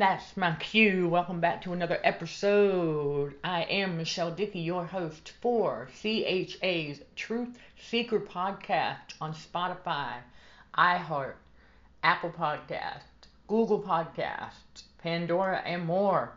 That's 0.00 0.34
my 0.34 0.54
cue. 0.54 1.10
Welcome 1.10 1.40
back 1.40 1.60
to 1.60 1.74
another 1.74 2.00
episode. 2.02 3.34
I 3.44 3.64
am 3.64 3.98
Michelle 3.98 4.30
Dickey, 4.30 4.60
your 4.60 4.86
host 4.86 5.34
for 5.42 5.90
CHA's 5.92 7.02
Truth 7.16 7.58
Seeker 7.78 8.18
podcast 8.18 9.12
on 9.20 9.34
Spotify, 9.34 10.14
iHeart, 10.74 11.34
Apple 12.02 12.30
Podcast, 12.30 13.02
Google 13.46 13.82
Podcast, 13.82 14.84
Pandora, 14.96 15.58
and 15.66 15.84
more. 15.84 16.32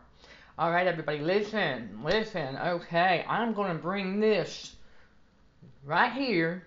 All 0.58 0.70
right, 0.70 0.86
everybody, 0.86 1.20
listen, 1.20 2.00
listen. 2.04 2.58
Okay, 2.58 3.24
I'm 3.26 3.54
going 3.54 3.74
to 3.74 3.82
bring 3.82 4.20
this 4.20 4.76
right 5.86 6.12
here, 6.12 6.66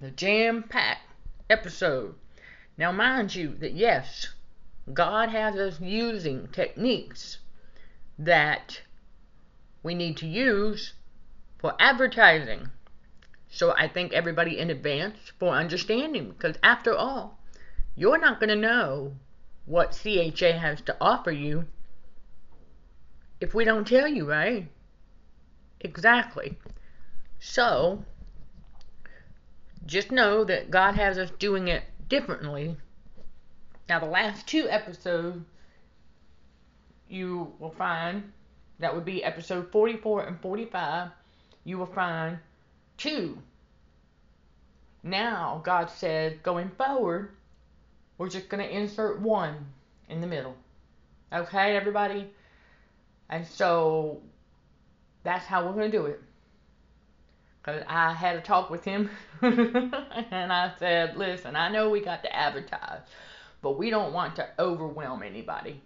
the 0.00 0.10
jam 0.10 0.62
packed 0.62 1.06
episode. 1.50 2.14
Now, 2.78 2.92
mind 2.92 3.34
you, 3.34 3.54
that 3.58 3.74
yes, 3.74 4.28
God 4.92 5.30
has 5.30 5.56
us 5.56 5.80
using 5.80 6.48
techniques 6.48 7.38
that 8.18 8.82
we 9.82 9.94
need 9.94 10.16
to 10.18 10.26
use 10.26 10.92
for 11.58 11.74
advertising. 11.78 12.70
So 13.48 13.74
I 13.76 13.88
thank 13.88 14.12
everybody 14.12 14.58
in 14.58 14.70
advance 14.70 15.32
for 15.38 15.54
understanding 15.54 16.30
because 16.30 16.56
after 16.62 16.94
all, 16.94 17.38
you're 17.96 18.18
not 18.18 18.40
going 18.40 18.50
to 18.50 18.56
know 18.56 19.14
what 19.64 19.98
CHA 20.02 20.58
has 20.58 20.80
to 20.82 20.96
offer 21.00 21.30
you 21.30 21.64
if 23.40 23.54
we 23.54 23.64
don't 23.64 23.86
tell 23.86 24.08
you, 24.08 24.28
right? 24.28 24.68
Exactly. 25.80 26.58
So, 27.38 28.04
just 29.86 30.10
know 30.10 30.44
that 30.44 30.70
God 30.70 30.94
has 30.94 31.18
us 31.18 31.30
doing 31.38 31.68
it 31.68 31.84
differently 32.08 32.76
now, 33.88 33.98
the 33.98 34.06
last 34.06 34.46
two 34.46 34.68
episodes 34.68 35.44
you 37.08 37.52
will 37.58 37.70
find 37.70 38.32
that 38.78 38.94
would 38.94 39.04
be 39.04 39.22
episode 39.22 39.70
44 39.70 40.24
and 40.24 40.40
45. 40.40 41.10
You 41.64 41.78
will 41.78 41.86
find 41.86 42.38
two. 42.96 43.38
Now, 45.02 45.60
God 45.64 45.90
said, 45.90 46.42
going 46.42 46.70
forward, 46.70 47.32
we're 48.16 48.30
just 48.30 48.48
going 48.48 48.66
to 48.66 48.74
insert 48.74 49.20
one 49.20 49.66
in 50.08 50.20
the 50.22 50.26
middle. 50.26 50.56
Okay, 51.32 51.76
everybody? 51.76 52.30
And 53.28 53.46
so 53.46 54.22
that's 55.24 55.44
how 55.44 55.66
we're 55.66 55.74
going 55.74 55.90
to 55.90 55.96
do 55.96 56.06
it. 56.06 56.22
Because 57.60 57.82
I 57.86 58.12
had 58.12 58.36
a 58.36 58.40
talk 58.40 58.70
with 58.70 58.84
him 58.84 59.10
and 59.42 60.52
I 60.52 60.72
said, 60.78 61.16
listen, 61.16 61.54
I 61.54 61.70
know 61.70 61.90
we 61.90 62.00
got 62.00 62.22
to 62.22 62.34
advertise 62.34 63.00
but 63.64 63.78
we 63.78 63.88
don't 63.88 64.12
want 64.12 64.36
to 64.36 64.46
overwhelm 64.58 65.22
anybody. 65.22 65.80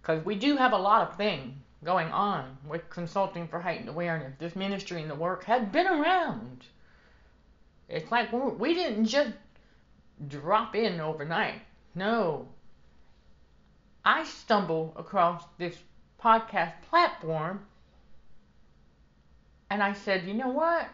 Because 0.00 0.22
we 0.26 0.34
do 0.34 0.58
have 0.58 0.72
a 0.72 0.78
lot 0.78 1.08
of 1.08 1.16
things 1.16 1.54
going 1.82 2.08
on 2.08 2.58
with 2.68 2.90
Consulting 2.90 3.48
for 3.48 3.60
Heightened 3.60 3.88
Awareness. 3.88 4.34
This 4.38 4.54
ministry 4.54 5.00
and 5.00 5.10
the 5.10 5.14
work 5.14 5.42
had 5.44 5.72
been 5.72 5.86
around. 5.86 6.66
It's 7.88 8.10
like 8.12 8.30
we 8.30 8.74
didn't 8.74 9.06
just 9.06 9.32
drop 10.28 10.76
in 10.76 11.00
overnight. 11.00 11.62
No. 11.94 12.46
I 14.04 14.24
stumbled 14.24 14.92
across 14.94 15.44
this 15.56 15.78
podcast 16.22 16.74
platform 16.90 17.64
and 19.70 19.82
I 19.82 19.94
said, 19.94 20.26
you 20.26 20.34
know 20.34 20.50
what? 20.50 20.88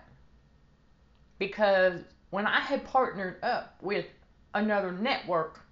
Because 1.40 2.02
when 2.30 2.46
I 2.46 2.60
had 2.60 2.84
partnered 2.84 3.42
up 3.42 3.76
with 3.82 4.06
another 4.54 4.92
network 4.92 5.63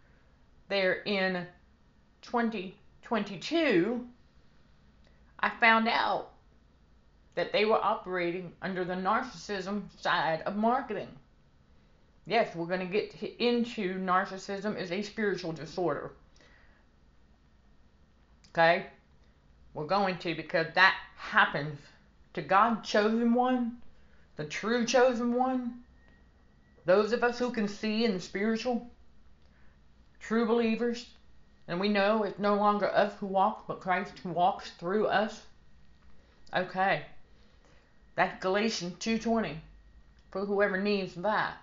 there 0.73 1.03
in 1.03 1.47
2022, 2.23 4.07
I 5.39 5.51
found 5.61 5.87
out 5.87 6.31
that 7.35 7.53
they 7.53 7.67
were 7.67 7.77
operating 7.77 8.53
under 8.63 8.83
the 8.83 8.95
narcissism 8.95 9.83
side 10.01 10.41
of 10.47 10.57
marketing. 10.57 11.09
Yes, 12.27 12.57
we're 12.57 12.67
going 12.67 12.81
to 12.81 12.87
get 12.87 13.15
into 13.39 13.99
narcissism 13.99 14.77
as 14.77 14.91
a 14.93 15.03
spiritual 15.03 15.53
disorder. 15.53 16.13
Okay? 18.51 18.87
We're 19.75 19.85
going 19.85 20.17
to 20.19 20.35
because 20.35 20.69
that 20.75 20.97
happens 21.17 21.79
to 22.33 22.41
God 22.41 22.83
chosen 22.83 23.35
one, 23.35 23.77
the 24.37 24.45
true 24.45 24.87
chosen 24.87 25.35
one. 25.35 25.83
Those 26.87 27.13
of 27.13 27.23
us 27.23 27.39
who 27.39 27.51
can 27.51 27.69
see 27.69 28.07
in 28.07 28.15
the 28.15 28.21
spiritual, 28.21 28.91
true 30.23 30.47
believers, 30.47 31.11
and 31.69 31.79
we 31.79 31.89
know 31.89 32.23
it's 32.23 32.39
no 32.39 32.55
longer 32.55 32.89
us 32.89 33.13
who 33.19 33.27
walk, 33.27 33.67
but 33.67 33.81
Christ 33.81 34.19
who 34.21 34.31
walks 34.31 34.71
through 34.73 35.07
us. 35.09 35.43
Okay. 36.55 37.03
That's 38.15 38.41
Galatians 38.41 38.99
2:20 38.99 39.61
for 40.31 40.47
whoever 40.47 40.81
needs 40.81 41.15
that. 41.17 41.57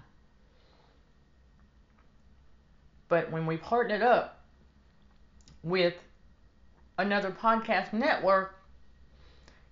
But 3.08 3.32
when 3.32 3.46
we 3.46 3.58
partnered 3.58 4.04
up 4.04 4.44
with 5.64 5.96
another 6.98 7.32
podcast 7.32 7.94
network, 7.94 8.56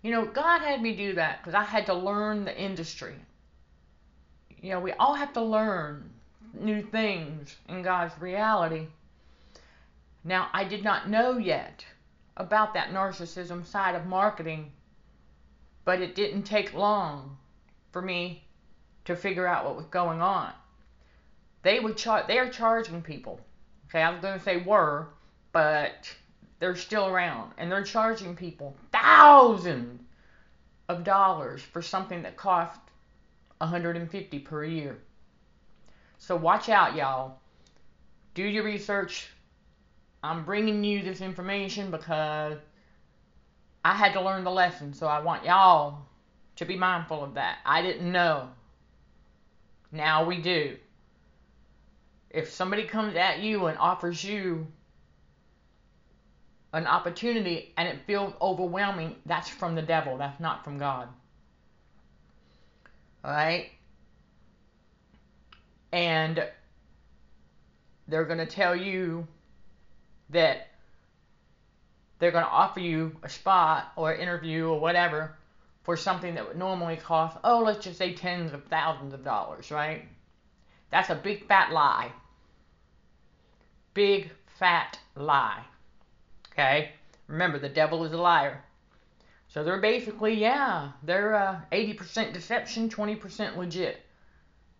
you 0.01 0.11
know, 0.11 0.25
God 0.25 0.61
had 0.61 0.81
me 0.81 0.95
do 0.95 1.13
that 1.15 1.39
because 1.39 1.53
I 1.53 1.63
had 1.63 1.85
to 1.87 1.93
learn 1.93 2.45
the 2.45 2.57
industry. 2.57 3.15
You 4.61 4.71
know, 4.71 4.79
we 4.79 4.93
all 4.93 5.13
have 5.13 5.33
to 5.33 5.41
learn 5.41 6.09
new 6.53 6.81
things 6.81 7.55
in 7.67 7.81
God's 7.81 8.19
reality. 8.19 8.87
Now, 10.23 10.49
I 10.53 10.63
did 10.63 10.83
not 10.83 11.09
know 11.09 11.37
yet 11.37 11.85
about 12.35 12.73
that 12.73 12.89
narcissism 12.89 13.65
side 13.65 13.95
of 13.95 14.05
marketing, 14.05 14.71
but 15.85 16.01
it 16.01 16.15
didn't 16.15 16.43
take 16.43 16.73
long 16.73 17.37
for 17.91 18.01
me 18.01 18.43
to 19.05 19.15
figure 19.15 19.47
out 19.47 19.65
what 19.65 19.75
was 19.75 19.85
going 19.85 20.21
on. 20.21 20.51
They 21.63 21.79
would 21.79 21.97
char- 21.97 22.25
they 22.27 22.39
are 22.39 22.49
charging 22.49 23.01
people. 23.01 23.39
Okay, 23.87 24.01
I 24.01 24.11
was 24.11 24.21
going 24.21 24.37
to 24.37 24.43
say 24.43 24.57
were, 24.57 25.07
but 25.51 26.13
they're 26.59 26.75
still 26.75 27.07
around 27.07 27.53
and 27.57 27.71
they're 27.71 27.83
charging 27.83 28.35
people 28.35 28.75
thousands 28.91 30.01
of 30.89 31.03
dollars 31.03 31.61
for 31.61 31.81
something 31.81 32.23
that 32.23 32.37
cost 32.37 32.79
150 33.59 34.39
per 34.39 34.63
year. 34.63 34.97
So 36.17 36.35
watch 36.35 36.69
out, 36.69 36.95
y'all. 36.95 37.39
Do 38.33 38.43
your 38.43 38.63
research. 38.63 39.29
I'm 40.23 40.43
bringing 40.43 40.83
you 40.83 41.03
this 41.03 41.21
information 41.21 41.91
because 41.91 42.57
I 43.85 43.93
had 43.93 44.13
to 44.13 44.21
learn 44.21 44.43
the 44.43 44.51
lesson. 44.51 44.93
So 44.93 45.07
I 45.07 45.19
want 45.19 45.45
y'all 45.45 46.05
to 46.57 46.65
be 46.65 46.75
mindful 46.75 47.23
of 47.23 47.35
that. 47.35 47.59
I 47.65 47.81
didn't 47.81 48.11
know. 48.11 48.49
Now 49.91 50.25
we 50.25 50.41
do. 50.41 50.77
If 52.29 52.51
somebody 52.51 52.83
comes 52.83 53.15
at 53.15 53.39
you 53.39 53.67
and 53.67 53.77
offers 53.77 54.23
you 54.23 54.67
an 56.73 56.85
opportunity 56.85 57.73
and 57.77 57.87
it 57.87 58.01
feels 58.05 58.33
overwhelming, 58.41 59.15
that's 59.25 59.49
from 59.49 59.75
the 59.75 59.81
devil. 59.81 60.17
That's 60.17 60.39
not 60.39 60.63
from 60.63 60.77
God. 60.77 61.07
All 63.23 63.31
right? 63.31 63.69
And 65.91 66.47
they're 68.07 68.25
going 68.25 68.39
to 68.39 68.45
tell 68.45 68.75
you 68.75 69.27
that 70.29 70.67
they're 72.19 72.31
going 72.31 72.43
to 72.43 72.49
offer 72.49 72.79
you 72.79 73.15
a 73.23 73.29
spot 73.29 73.91
or 73.95 74.11
an 74.11 74.21
interview 74.21 74.67
or 74.67 74.79
whatever 74.79 75.35
for 75.83 75.95
something 75.95 76.35
that 76.35 76.47
would 76.47 76.57
normally 76.57 76.97
cost, 76.97 77.37
oh, 77.43 77.59
let's 77.59 77.83
just 77.83 77.97
say 77.97 78.13
tens 78.13 78.51
of 78.53 78.63
thousands 78.65 79.13
of 79.13 79.23
dollars, 79.23 79.71
right? 79.71 80.05
That's 80.89 81.09
a 81.09 81.15
big 81.15 81.47
fat 81.47 81.71
lie. 81.71 82.11
Big 83.93 84.31
fat 84.59 84.99
lie. 85.15 85.63
Okay? 86.51 86.91
Remember, 87.27 87.59
the 87.59 87.69
devil 87.69 88.03
is 88.03 88.11
a 88.11 88.17
liar. 88.17 88.63
So 89.47 89.63
they're 89.63 89.79
basically, 89.79 90.33
yeah, 90.33 90.91
they're 91.03 91.35
uh, 91.35 91.61
80% 91.71 92.33
deception, 92.33 92.89
20% 92.89 93.55
legit. 93.55 94.01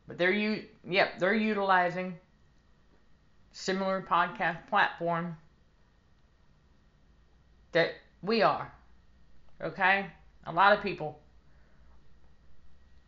But 0.08 0.18
they're 0.18 0.32
you 0.32 0.64
yep, 0.88 1.20
they're 1.20 1.34
utilizing 1.34 2.16
similar 3.52 4.06
podcast 4.08 4.68
platform 4.68 5.36
that 7.72 7.92
we 8.22 8.42
are. 8.42 8.72
Okay? 9.62 10.08
A 10.46 10.52
lot 10.52 10.74
of 10.74 10.84
people 10.84 11.20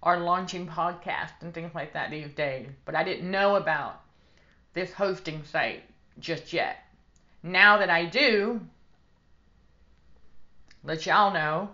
are 0.02 0.20
launching 0.20 0.68
podcasts 0.68 1.42
and 1.42 1.54
things 1.54 1.74
like 1.76 1.94
that 1.94 2.10
these 2.10 2.34
days, 2.34 2.70
but 2.86 2.96
I 2.96 3.04
didn't 3.04 3.30
know 3.30 3.56
about 3.56 4.02
this 4.74 4.94
hosting 4.94 5.44
site 5.44 5.84
just 6.20 6.54
yet. 6.54 6.78
Now 7.44 7.78
that 7.78 7.90
I 7.90 8.06
do, 8.06 8.62
let 10.84 11.06
y'all 11.06 11.34
know 11.34 11.70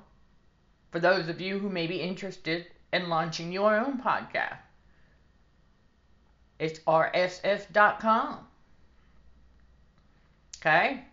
for 0.91 0.99
those 0.99 1.27
of 1.27 1.39
you 1.39 1.59
who 1.59 1.69
may 1.69 1.87
be 1.87 2.01
interested 2.01 2.67
in 2.91 3.09
launching 3.09 3.51
your 3.51 3.77
own 3.77 4.01
podcast. 4.01 4.57
It's 6.59 6.79
rss.com. 6.79 8.39
Okay? 10.57 11.03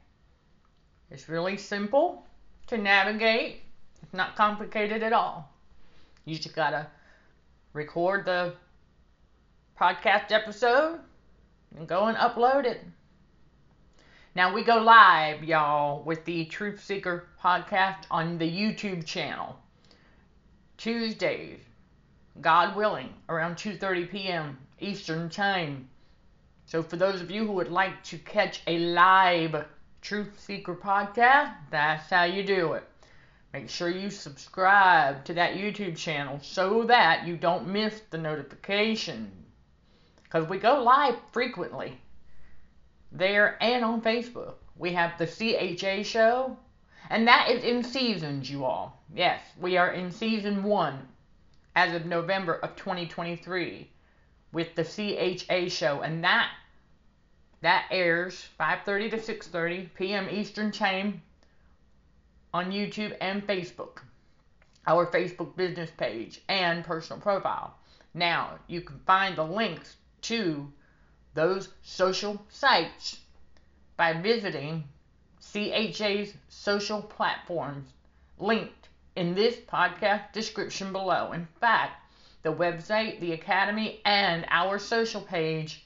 It's 1.10 1.28
really 1.28 1.56
simple 1.56 2.26
to 2.68 2.78
navigate. 2.78 3.62
It's 4.02 4.14
not 4.14 4.36
complicated 4.36 5.02
at 5.02 5.12
all. 5.12 5.52
You 6.24 6.36
just 6.36 6.54
gotta 6.54 6.86
record 7.72 8.24
the 8.24 8.54
podcast 9.78 10.30
episode 10.30 11.00
and 11.76 11.88
go 11.88 12.06
and 12.06 12.16
upload 12.16 12.64
it. 12.64 12.80
Now 14.34 14.54
we 14.54 14.64
go 14.64 14.76
live, 14.78 15.44
y'all, 15.44 16.02
with 16.04 16.24
the 16.24 16.46
Truth 16.46 16.82
Seeker 16.82 17.28
podcast 17.42 18.04
on 18.10 18.38
the 18.38 18.50
YouTube 18.50 19.04
channel. 19.04 19.58
Tuesdays, 20.78 21.60
God 22.40 22.74
willing, 22.74 23.12
around 23.28 23.56
2:30 23.56 24.10
p.m. 24.10 24.58
Eastern 24.82 25.30
Time. 25.30 25.88
So 26.66 26.82
for 26.82 26.96
those 26.96 27.20
of 27.20 27.30
you 27.30 27.46
who 27.46 27.52
would 27.52 27.70
like 27.70 28.02
to 28.04 28.18
catch 28.18 28.62
a 28.66 28.78
live 28.78 29.64
Truth 30.00 30.40
Seeker 30.40 30.74
podcast, 30.74 31.54
that's 31.70 32.10
how 32.10 32.24
you 32.24 32.42
do 32.42 32.72
it. 32.72 32.84
Make 33.52 33.68
sure 33.68 33.88
you 33.88 34.10
subscribe 34.10 35.24
to 35.26 35.34
that 35.34 35.54
YouTube 35.54 35.96
channel 35.96 36.40
so 36.42 36.84
that 36.84 37.26
you 37.26 37.36
don't 37.36 37.68
miss 37.68 38.00
the 38.10 38.18
notification. 38.18 39.30
Because 40.24 40.48
we 40.48 40.58
go 40.58 40.82
live 40.82 41.16
frequently 41.32 42.00
there 43.12 43.62
and 43.62 43.84
on 43.84 44.00
Facebook. 44.00 44.54
We 44.76 44.94
have 44.94 45.18
the 45.18 45.26
CHA 45.26 46.02
show, 46.04 46.56
and 47.10 47.28
that 47.28 47.50
is 47.50 47.62
in 47.62 47.84
seasons, 47.84 48.50
you 48.50 48.64
all. 48.64 49.04
Yes, 49.14 49.40
we 49.60 49.76
are 49.76 49.92
in 49.92 50.10
season 50.10 50.62
one 50.62 51.06
as 51.76 51.94
of 51.94 52.06
November 52.06 52.54
of 52.54 52.74
2023 52.76 53.90
with 54.52 54.74
the 54.74 54.84
CHA 54.84 55.68
show, 55.68 56.02
and 56.02 56.22
that 56.24 56.50
that 57.62 57.86
airs 57.90 58.48
5:30 58.58 59.10
to 59.10 59.16
6:30 59.18 59.94
p.m. 59.94 60.28
Eastern 60.30 60.70
Time 60.70 61.22
on 62.52 62.70
YouTube 62.70 63.16
and 63.20 63.46
Facebook. 63.46 64.02
Our 64.86 65.06
Facebook 65.06 65.56
business 65.56 65.90
page 65.96 66.40
and 66.48 66.84
personal 66.84 67.22
profile. 67.22 67.74
Now, 68.14 68.58
you 68.66 68.80
can 68.80 68.98
find 69.06 69.36
the 69.36 69.44
links 69.44 69.96
to 70.22 70.72
those 71.34 71.68
social 71.82 72.44
sites 72.48 73.20
by 73.96 74.12
visiting 74.12 74.84
CHA's 75.40 76.34
social 76.48 77.00
platforms 77.00 77.92
linked 78.38 78.88
in 79.16 79.34
this 79.34 79.56
podcast 79.56 80.32
description 80.32 80.92
below. 80.92 81.32
In 81.32 81.46
fact, 81.60 82.01
the 82.42 82.52
website, 82.52 83.20
the 83.20 83.32
academy, 83.32 84.00
and 84.04 84.44
our 84.48 84.78
social 84.78 85.20
page 85.20 85.84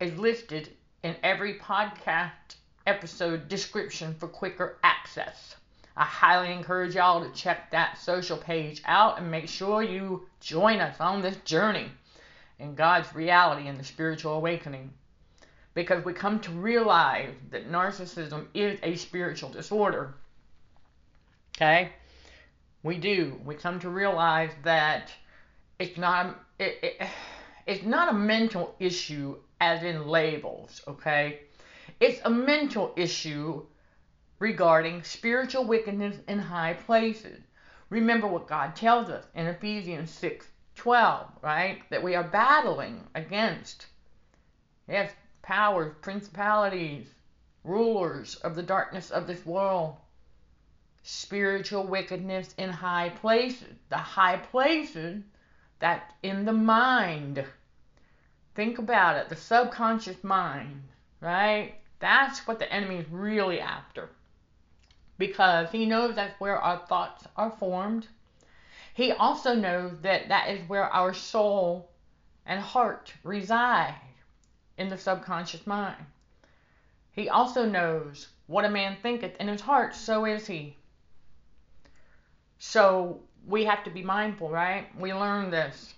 is 0.00 0.18
listed 0.18 0.68
in 1.02 1.16
every 1.22 1.54
podcast 1.54 2.56
episode 2.86 3.48
description 3.48 4.14
for 4.14 4.28
quicker 4.28 4.78
access. 4.82 5.56
I 5.96 6.04
highly 6.04 6.52
encourage 6.52 6.94
y'all 6.94 7.24
to 7.24 7.32
check 7.32 7.70
that 7.70 7.98
social 7.98 8.36
page 8.36 8.82
out 8.84 9.18
and 9.18 9.30
make 9.30 9.48
sure 9.48 9.82
you 9.82 10.28
join 10.40 10.80
us 10.80 11.00
on 11.00 11.22
this 11.22 11.36
journey 11.38 11.90
in 12.58 12.74
God's 12.74 13.14
reality 13.14 13.66
and 13.66 13.78
the 13.78 13.84
spiritual 13.84 14.34
awakening. 14.34 14.92
Because 15.72 16.04
we 16.04 16.12
come 16.12 16.40
to 16.40 16.50
realize 16.50 17.32
that 17.50 17.70
narcissism 17.70 18.46
is 18.52 18.78
a 18.82 18.96
spiritual 18.96 19.50
disorder. 19.50 20.14
Okay? 21.56 21.92
We 22.82 22.98
do. 22.98 23.40
We 23.44 23.54
come 23.54 23.80
to 23.80 23.88
realize 23.88 24.50
that 24.64 25.10
it's 25.78 25.98
not 25.98 26.40
it, 26.58 26.78
it, 26.82 27.08
it's 27.66 27.84
not 27.84 28.10
a 28.10 28.16
mental 28.16 28.74
issue 28.78 29.36
as 29.60 29.82
in 29.82 30.06
labels, 30.06 30.82
okay? 30.86 31.40
It's 32.00 32.20
a 32.24 32.30
mental 32.30 32.92
issue 32.96 33.64
regarding 34.38 35.02
spiritual 35.02 35.64
wickedness 35.64 36.16
in 36.28 36.38
high 36.38 36.74
places. 36.74 37.40
Remember 37.90 38.26
what 38.26 38.48
God 38.48 38.76
tells 38.76 39.08
us 39.08 39.24
in 39.34 39.46
Ephesians 39.46 40.10
6 40.10 40.46
12, 40.76 41.26
right? 41.42 41.82
That 41.90 42.02
we 42.02 42.14
are 42.14 42.24
battling 42.24 43.02
against, 43.14 43.86
yes, 44.86 45.10
powers, 45.42 45.94
principalities, 46.02 47.06
rulers 47.64 48.36
of 48.36 48.54
the 48.54 48.62
darkness 48.62 49.10
of 49.10 49.26
this 49.26 49.44
world, 49.46 49.96
spiritual 51.02 51.86
wickedness 51.86 52.54
in 52.58 52.68
high 52.68 53.08
places. 53.08 53.74
The 53.88 53.96
high 53.96 54.36
places 54.36 55.22
that 55.78 56.14
in 56.22 56.44
the 56.44 56.52
mind. 56.52 57.44
Think 58.54 58.78
about 58.78 59.16
it, 59.16 59.28
the 59.28 59.36
subconscious 59.36 60.24
mind, 60.24 60.82
right? 61.20 61.74
That's 61.98 62.46
what 62.46 62.58
the 62.58 62.72
enemy 62.72 62.96
is 62.96 63.08
really 63.10 63.60
after. 63.60 64.08
Because 65.18 65.70
he 65.70 65.86
knows 65.86 66.14
that's 66.14 66.40
where 66.40 66.58
our 66.58 66.78
thoughts 66.86 67.24
are 67.36 67.50
formed, 67.50 68.06
he 68.94 69.12
also 69.12 69.54
knows 69.54 70.00
that 70.00 70.28
that 70.28 70.48
is 70.48 70.68
where 70.68 70.88
our 70.88 71.12
soul 71.12 71.90
and 72.46 72.60
heart 72.60 73.12
reside 73.22 74.00
in 74.78 74.88
the 74.88 74.96
subconscious 74.96 75.66
mind. 75.66 76.04
He 77.12 77.28
also 77.28 77.66
knows 77.66 78.28
what 78.46 78.64
a 78.64 78.70
man 78.70 78.96
thinketh 79.02 79.36
in 79.40 79.48
his 79.48 79.60
heart, 79.60 79.94
so 79.94 80.24
is 80.24 80.46
he. 80.46 80.76
So 82.58 83.20
we 83.46 83.64
have 83.64 83.84
to 83.84 83.90
be 83.90 84.02
mindful, 84.02 84.50
right? 84.50 84.86
We 84.98 85.14
learn 85.14 85.50
this. 85.50 85.94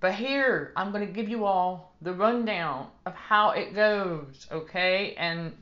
But 0.00 0.14
here, 0.14 0.72
I'm 0.76 0.92
going 0.92 1.06
to 1.06 1.12
give 1.12 1.28
you 1.28 1.44
all 1.44 1.94
the 2.02 2.12
rundown 2.12 2.88
of 3.06 3.14
how 3.14 3.50
it 3.50 3.74
goes, 3.74 4.46
okay? 4.50 5.14
And 5.18 5.52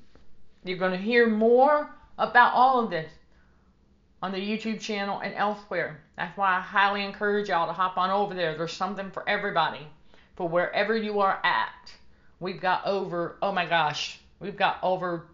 you're 0.64 0.78
going 0.78 0.93
to 0.93 0.98
hear 0.98 1.28
more 1.28 1.90
about 2.19 2.52
all 2.54 2.84
of 2.84 2.90
this 2.90 3.10
on 4.22 4.32
the 4.32 4.38
YouTube 4.38 4.81
channel 4.81 5.20
and 5.20 5.34
elsewhere. 5.34 6.00
That's 6.16 6.37
why 6.37 6.56
I 6.56 6.60
highly 6.60 7.04
encourage 7.04 7.48
y'all 7.48 7.66
to 7.66 7.72
hop 7.72 7.96
on 7.96 8.10
over 8.10 8.34
there. 8.34 8.56
There's 8.56 8.72
something 8.72 9.10
for 9.10 9.26
everybody, 9.28 9.87
for 10.37 10.48
wherever 10.48 10.96
you 10.96 11.20
are 11.20 11.40
at. 11.44 11.93
We've 12.40 12.60
got 12.60 12.87
over, 12.87 13.38
oh 13.40 13.52
my 13.52 13.66
gosh, 13.66 14.19
we've 14.40 14.56
got 14.56 14.78
over 14.82 15.26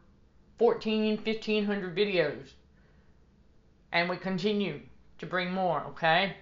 14, 0.59 1.23
1500 1.25 1.97
videos. 1.97 2.51
And 3.93 4.09
we 4.09 4.17
continue 4.17 4.81
to 5.23 5.27
bring 5.27 5.53
more, 5.53 5.85
okay? 5.91 6.35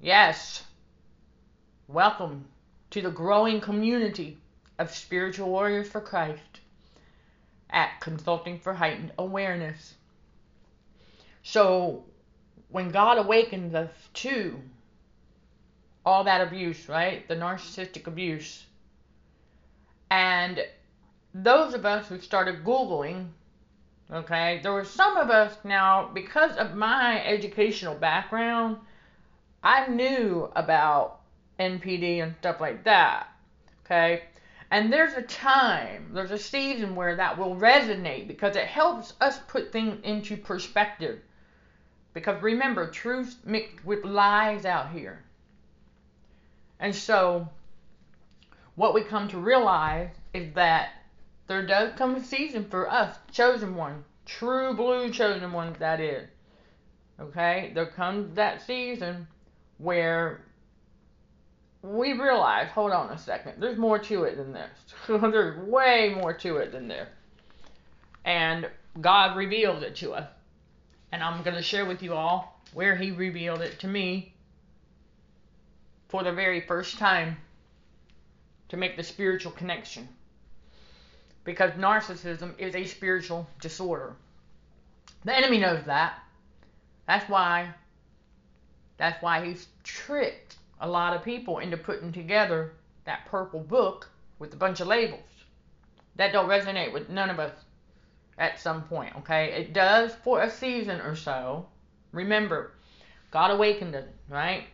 Yes. 0.00 0.62
Welcome 1.88 2.44
to 2.90 3.02
the 3.02 3.10
growing 3.10 3.60
community 3.60 4.38
of 4.78 4.94
spiritual 4.94 5.48
warriors 5.48 5.88
for 5.88 6.00
Christ 6.00 6.60
at 7.70 8.00
Consulting 8.00 8.60
for 8.60 8.72
Heightened 8.72 9.10
Awareness. 9.18 9.94
So, 11.42 12.04
when 12.68 12.90
God 12.90 13.18
awakens 13.18 13.74
us 13.74 13.90
to 14.14 14.60
all 16.06 16.22
that 16.22 16.46
abuse, 16.46 16.88
right? 16.88 17.26
The 17.26 17.34
narcissistic 17.34 18.06
abuse. 18.06 18.64
And 20.08 20.60
those 21.34 21.74
of 21.74 21.84
us 21.84 22.06
who 22.06 22.20
started 22.20 22.64
Googling, 22.64 23.30
okay, 24.10 24.60
there 24.62 24.72
were 24.72 24.84
some 24.84 25.16
of 25.16 25.30
us 25.30 25.56
now, 25.64 26.10
because 26.12 26.56
of 26.56 26.74
my 26.74 27.24
educational 27.24 27.94
background, 27.94 28.76
I 29.62 29.86
knew 29.86 30.50
about 30.54 31.20
NPD 31.58 32.22
and 32.22 32.34
stuff 32.36 32.60
like 32.60 32.84
that, 32.84 33.28
okay? 33.84 34.24
And 34.70 34.92
there's 34.92 35.14
a 35.14 35.22
time, 35.22 36.10
there's 36.12 36.30
a 36.30 36.38
season 36.38 36.96
where 36.96 37.16
that 37.16 37.38
will 37.38 37.56
resonate 37.56 38.26
because 38.26 38.56
it 38.56 38.66
helps 38.66 39.14
us 39.20 39.38
put 39.46 39.72
things 39.72 40.00
into 40.02 40.36
perspective. 40.36 41.20
Because 42.12 42.42
remember, 42.42 42.90
truth 42.90 43.36
mixed 43.44 43.84
with 43.84 44.04
lies 44.04 44.64
out 44.64 44.90
here. 44.90 45.22
And 46.80 46.94
so, 46.94 47.48
what 48.74 48.94
we 48.94 49.02
come 49.02 49.28
to 49.28 49.38
realize 49.38 50.10
is 50.32 50.52
that 50.54 50.90
there 51.46 51.66
does 51.66 51.92
come 51.96 52.14
a 52.16 52.22
season 52.22 52.66
for 52.68 52.90
us, 52.90 53.16
chosen 53.30 53.74
one, 53.76 54.04
true 54.26 54.74
blue 54.74 55.10
chosen 55.10 55.52
ones, 55.52 55.78
that 55.78 56.00
is. 56.00 56.28
Okay? 57.20 57.72
There 57.74 57.86
comes 57.86 58.34
that 58.36 58.62
season 58.66 59.26
where 59.78 60.44
we 61.82 62.12
realize, 62.14 62.68
hold 62.70 62.92
on 62.92 63.10
a 63.10 63.18
second, 63.18 63.60
there's 63.60 63.78
more 63.78 63.98
to 63.98 64.24
it 64.24 64.36
than 64.36 64.52
this. 64.52 64.70
there's 65.08 65.68
way 65.68 66.14
more 66.14 66.32
to 66.32 66.56
it 66.56 66.72
than 66.72 66.88
this. 66.88 67.08
And 68.24 68.70
God 69.00 69.36
reveals 69.36 69.82
it 69.82 69.96
to 69.96 70.14
us 70.14 70.28
and 71.14 71.22
I'm 71.22 71.44
going 71.44 71.54
to 71.54 71.62
share 71.62 71.86
with 71.86 72.02
you 72.02 72.12
all 72.12 72.60
where 72.72 72.96
he 72.96 73.12
revealed 73.12 73.60
it 73.60 73.78
to 73.78 73.86
me 73.86 74.34
for 76.08 76.24
the 76.24 76.32
very 76.32 76.60
first 76.60 76.98
time 76.98 77.36
to 78.70 78.76
make 78.76 78.96
the 78.96 79.04
spiritual 79.04 79.52
connection. 79.52 80.08
Because 81.44 81.72
narcissism 81.72 82.58
is 82.58 82.74
a 82.74 82.84
spiritual 82.84 83.46
disorder. 83.60 84.16
The 85.24 85.36
enemy 85.36 85.58
knows 85.58 85.84
that. 85.86 86.18
That's 87.06 87.28
why 87.28 87.74
that's 88.96 89.22
why 89.22 89.44
he's 89.44 89.68
tricked 89.82 90.56
a 90.80 90.88
lot 90.88 91.14
of 91.14 91.24
people 91.24 91.58
into 91.58 91.76
putting 91.76 92.12
together 92.12 92.72
that 93.04 93.26
purple 93.26 93.60
book 93.60 94.08
with 94.38 94.52
a 94.54 94.56
bunch 94.56 94.80
of 94.80 94.86
labels. 94.86 95.20
That 96.16 96.32
don't 96.32 96.48
resonate 96.48 96.92
with 96.92 97.08
none 97.10 97.30
of 97.30 97.38
us. 97.40 97.52
at 98.38 98.58
some 98.60 98.82
point, 98.84 99.14
okay? 99.16 99.52
It 99.52 99.72
does 99.72 100.14
for 100.14 100.42
a 100.42 100.50
season 100.50 101.00
or 101.00 101.14
so. 101.16 101.66
Remember, 102.12 102.72
God 103.30 103.50
awakened 103.50 103.94
us, 103.94 104.04
right? 104.28 104.64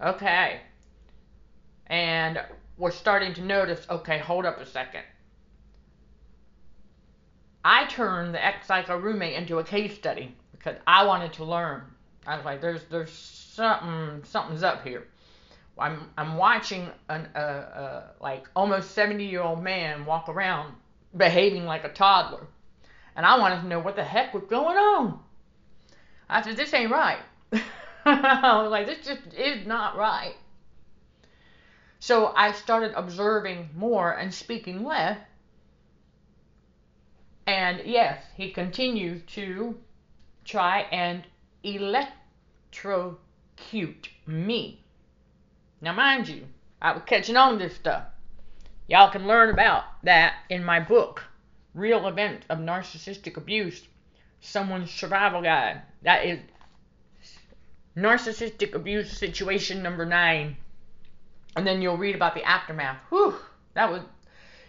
Okay. 0.00 0.60
And 1.86 2.40
we're 2.78 2.90
starting 2.90 3.34
to 3.34 3.42
notice, 3.42 3.86
okay, 3.90 4.18
hold 4.18 4.46
up 4.46 4.58
a 4.60 4.66
second. 4.66 5.04
I 7.64 7.86
turned 7.86 8.34
the 8.34 8.44
ex 8.44 8.66
psycho 8.66 8.98
roommate 8.98 9.34
into 9.34 9.58
a 9.58 9.64
case 9.64 9.94
study 9.94 10.34
because 10.52 10.76
I 10.86 11.04
wanted 11.06 11.32
to 11.34 11.44
learn. 11.44 11.82
I 12.26 12.36
was 12.36 12.44
like, 12.44 12.60
there's 12.60 12.84
there's 12.84 13.12
something 13.12 14.24
something's 14.24 14.62
up 14.62 14.84
here. 14.86 15.06
I'm 15.78 16.10
I'm 16.16 16.36
watching 16.36 16.88
an 17.08 17.28
uh, 17.34 17.38
uh, 17.38 18.02
like 18.20 18.48
almost 18.54 18.92
70 18.92 19.24
year 19.24 19.42
old 19.42 19.62
man 19.62 20.04
walk 20.04 20.28
around 20.28 20.74
behaving 21.16 21.64
like 21.64 21.84
a 21.84 21.88
toddler, 21.88 22.46
and 23.16 23.24
I 23.24 23.38
wanted 23.38 23.62
to 23.62 23.68
know 23.68 23.80
what 23.80 23.96
the 23.96 24.04
heck 24.04 24.34
was 24.34 24.44
going 24.44 24.76
on. 24.76 25.20
I 26.28 26.42
said, 26.42 26.56
this 26.56 26.72
ain't 26.72 26.90
right. 26.90 27.20
I 28.04 28.62
was 28.62 28.70
like, 28.70 28.86
this 28.86 29.04
just 29.04 29.34
is 29.34 29.66
not 29.66 29.96
right. 29.96 30.34
So 31.98 32.32
I 32.34 32.52
started 32.52 32.94
observing 32.96 33.70
more 33.76 34.10
and 34.12 34.32
speaking 34.32 34.82
less. 34.84 35.18
And 37.52 37.82
yes, 37.84 38.24
he 38.34 38.50
continued 38.50 39.26
to 39.28 39.78
try 40.42 40.86
and 40.90 41.22
electrocute 41.62 43.18
me. 44.26 44.80
Now, 45.82 45.92
mind 45.92 46.28
you, 46.28 46.46
I 46.80 46.92
was 46.92 47.02
catching 47.04 47.36
on 47.36 47.58
to 47.58 47.64
this 47.64 47.76
stuff. 47.76 48.04
Y'all 48.88 49.10
can 49.10 49.26
learn 49.26 49.50
about 49.50 49.84
that 50.02 50.36
in 50.48 50.64
my 50.64 50.80
book, 50.80 51.24
Real 51.74 52.08
Events 52.08 52.46
of 52.48 52.56
Narcissistic 52.56 53.36
Abuse 53.36 53.86
Someone's 54.40 54.90
Survival 54.90 55.42
Guide. 55.42 55.82
That 56.04 56.24
is 56.24 56.38
narcissistic 57.94 58.74
abuse 58.74 59.14
situation 59.18 59.82
number 59.82 60.06
nine 60.06 60.56
and 61.54 61.66
then 61.66 61.82
you'll 61.82 61.98
read 61.98 62.14
about 62.14 62.34
the 62.34 62.42
aftermath. 62.42 62.96
Whew, 63.10 63.34
that 63.74 63.92
was 63.92 64.00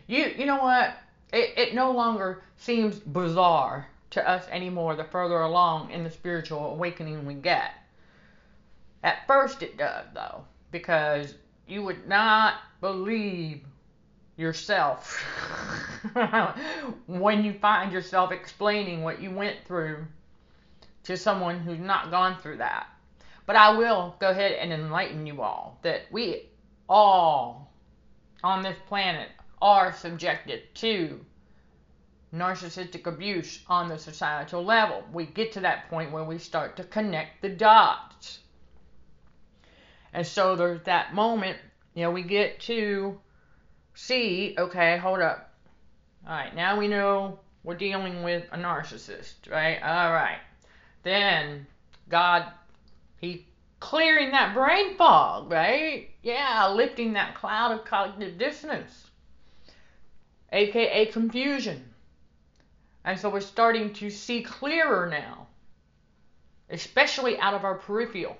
you. 0.05 0.25
You 0.37 0.45
know 0.45 0.57
what? 0.57 0.97
It 1.33 1.57
it 1.57 1.73
no 1.73 1.91
longer 1.91 2.43
seems 2.57 2.99
bizarre 2.99 3.87
to 4.11 4.29
us 4.29 4.47
anymore. 4.49 4.95
The 4.95 5.03
further 5.03 5.41
along 5.41 5.89
in 5.89 6.03
the 6.03 6.11
spiritual 6.11 6.67
awakening 6.67 7.25
we 7.25 7.33
get. 7.33 7.71
At 9.03 9.25
first, 9.25 9.63
it 9.63 9.75
does 9.75 10.05
though, 10.13 10.45
because 10.69 11.33
you 11.67 11.81
would 11.83 12.07
not 12.07 12.57
believe 12.81 13.63
yourself 14.37 15.21
when 17.07 17.43
you 17.43 17.53
find 17.53 17.91
yourself 17.91 18.31
explaining 18.31 19.01
what 19.03 19.19
you 19.19 19.31
went 19.31 19.57
through 19.65 20.05
to 21.03 21.17
someone 21.17 21.59
who's 21.59 21.79
not 21.79 22.11
gone 22.11 22.37
through 22.41 22.57
that. 22.57 22.87
But 23.47 23.55
I 23.55 23.75
will 23.75 24.15
go 24.19 24.29
ahead 24.29 24.53
and 24.53 24.71
enlighten 24.71 25.25
you 25.25 25.41
all 25.41 25.79
that 25.81 26.03
we 26.11 26.49
all 26.87 27.71
on 28.43 28.61
this 28.61 28.77
planet 28.87 29.29
are 29.63 29.93
subjected 29.93 30.61
to 30.75 31.25
narcissistic 32.35 33.07
abuse 33.07 33.63
on 33.69 33.87
the 33.87 33.97
societal 33.97 34.61
level. 34.61 35.05
We 35.13 35.25
get 35.25 35.53
to 35.53 35.61
that 35.61 35.89
point 35.89 36.11
where 36.11 36.25
we 36.25 36.37
start 36.37 36.75
to 36.77 36.83
connect 36.83 37.41
the 37.41 37.47
dots. 37.47 38.39
And 40.11 40.27
so 40.27 40.57
there's 40.57 40.83
that 40.83 41.15
moment, 41.15 41.57
you 41.93 42.03
know, 42.03 42.11
we 42.11 42.23
get 42.23 42.59
to 42.61 43.17
see, 43.93 44.53
okay, 44.57 44.97
hold 44.97 45.21
up. 45.21 45.53
All 46.27 46.33
right, 46.33 46.53
now 46.53 46.77
we 46.77 46.89
know 46.89 47.39
we're 47.63 47.75
dealing 47.75 48.21
with 48.21 48.43
a 48.51 48.57
narcissist, 48.57 49.49
right? 49.49 49.81
All 49.81 50.11
right. 50.11 50.39
Then 51.03 51.67
God, 52.09 52.51
He 53.21 53.47
clearing 53.79 54.31
that 54.31 54.53
brain 54.53 54.97
fog, 54.97 55.49
right? 55.49 56.09
Yeah, 56.21 56.67
lifting 56.67 57.13
that 57.13 57.35
cloud 57.35 57.71
of 57.71 57.85
cognitive 57.85 58.37
dissonance, 58.37 59.11
aka 60.53 61.07
confusion. 61.07 61.93
And 63.03 63.19
so 63.19 63.29
we're 63.29 63.41
starting 63.41 63.93
to 63.95 64.09
see 64.09 64.43
clearer 64.43 65.09
now, 65.09 65.47
especially 66.69 67.37
out 67.37 67.53
of 67.53 67.65
our 67.65 67.75
peripheral. 67.75 68.37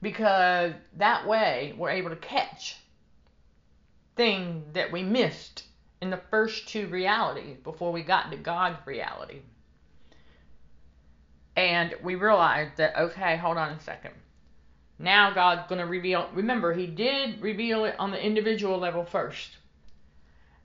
Because 0.00 0.72
that 0.96 1.28
way 1.28 1.74
we're 1.76 1.90
able 1.90 2.10
to 2.10 2.16
catch 2.16 2.76
things 4.16 4.64
that 4.72 4.90
we 4.90 5.02
missed 5.02 5.64
in 6.00 6.10
the 6.10 6.20
first 6.30 6.68
two 6.68 6.88
realities 6.88 7.56
before 7.62 7.92
we 7.92 8.02
got 8.02 8.30
to 8.30 8.36
God's 8.36 8.84
reality. 8.86 9.40
And 11.54 11.94
we 12.02 12.14
realized 12.14 12.78
that, 12.78 12.96
okay, 12.96 13.36
hold 13.36 13.58
on 13.58 13.70
a 13.70 13.80
second. 13.80 14.14
Now 14.98 15.32
God's 15.32 15.68
going 15.68 15.80
to 15.80 15.86
reveal. 15.86 16.28
Remember, 16.32 16.72
He 16.72 16.86
did 16.86 17.40
reveal 17.42 17.84
it 17.84 17.94
on 17.98 18.10
the 18.10 18.24
individual 18.24 18.78
level 18.78 19.04
first. 19.04 19.50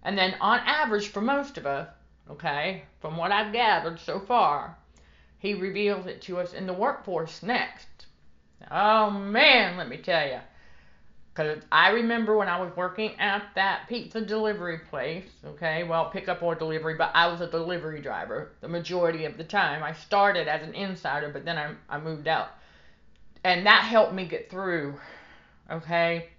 And 0.08 0.18
then, 0.18 0.36
on 0.40 0.60
average, 0.60 1.10
for 1.10 1.20
most 1.20 1.58
of 1.58 1.66
us, 1.66 1.90
okay, 2.32 2.84
from 3.02 3.18
what 3.18 3.34
I've 3.34 3.52
gathered 3.52 4.00
so 4.00 4.22
far, 4.22 4.78
He 5.38 5.54
reveals 5.54 6.06
it 6.06 6.22
to 6.22 6.40
us 6.40 6.54
in 6.54 6.66
the 6.66 6.72
workforce 6.72 7.44
next. 7.44 8.06
Oh 8.72 9.10
man, 9.10 9.76
let 9.76 9.90
me 9.90 9.98
tell 9.98 10.26
you. 10.26 10.40
Because 11.34 11.62
I 11.74 11.90
remember 11.90 12.38
when 12.38 12.48
I 12.48 12.58
was 12.62 12.74
working 12.78 13.20
at 13.20 13.50
that 13.56 13.90
pizza 13.90 14.22
delivery 14.22 14.80
place, 14.90 15.26
okay, 15.44 15.84
well, 15.84 16.10
pickup 16.10 16.42
or 16.42 16.56
delivery, 16.56 16.96
but 16.96 17.12
I 17.14 17.28
was 17.28 17.42
a 17.42 17.52
delivery 17.52 18.00
driver 18.00 18.54
the 18.62 18.70
majority 18.70 19.26
of 19.26 19.36
the 19.36 19.44
time. 19.44 19.84
I 19.84 19.92
started 19.92 20.48
as 20.48 20.64
an 20.64 20.74
insider, 20.74 21.32
but 21.32 21.44
then 21.44 21.58
I, 21.58 21.74
I 21.90 22.00
moved 22.00 22.30
out. 22.30 22.52
And 23.44 23.66
that 23.66 23.84
helped 23.84 24.14
me 24.14 24.26
get 24.26 24.50
through, 24.50 24.98
okay, 25.70 26.30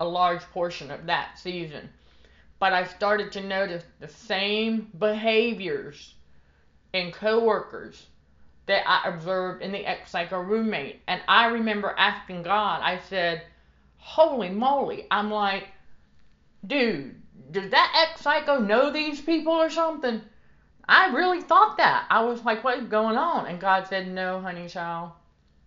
a 0.00 0.08
large 0.08 0.40
portion 0.44 0.90
of 0.90 1.04
that 1.04 1.38
season. 1.38 1.90
But 2.60 2.72
I 2.72 2.84
started 2.84 3.30
to 3.32 3.40
notice 3.40 3.84
the 4.00 4.08
same 4.08 4.90
behaviors 4.98 6.14
in 6.92 7.12
coworkers 7.12 8.06
that 8.66 8.82
I 8.86 9.08
observed 9.08 9.62
in 9.62 9.72
the 9.72 9.86
ex 9.86 10.10
psycho 10.10 10.40
roommate. 10.40 11.00
And 11.06 11.20
I 11.28 11.46
remember 11.46 11.94
asking 11.96 12.42
God, 12.42 12.80
I 12.82 12.98
said, 13.08 13.42
holy 13.96 14.48
moly. 14.48 15.06
I'm 15.10 15.30
like, 15.30 15.68
dude, 16.66 17.14
does 17.50 17.70
that 17.70 18.08
ex 18.10 18.20
psycho 18.22 18.58
know 18.58 18.90
these 18.90 19.20
people 19.20 19.52
or 19.52 19.70
something? 19.70 20.20
I 20.88 21.14
really 21.14 21.42
thought 21.42 21.76
that. 21.76 22.06
I 22.10 22.24
was 22.24 22.44
like, 22.44 22.64
what 22.64 22.78
is 22.78 22.88
going 22.88 23.16
on? 23.16 23.46
And 23.46 23.60
God 23.60 23.86
said, 23.86 24.08
no, 24.08 24.40
honey 24.40 24.68
child. 24.68 25.12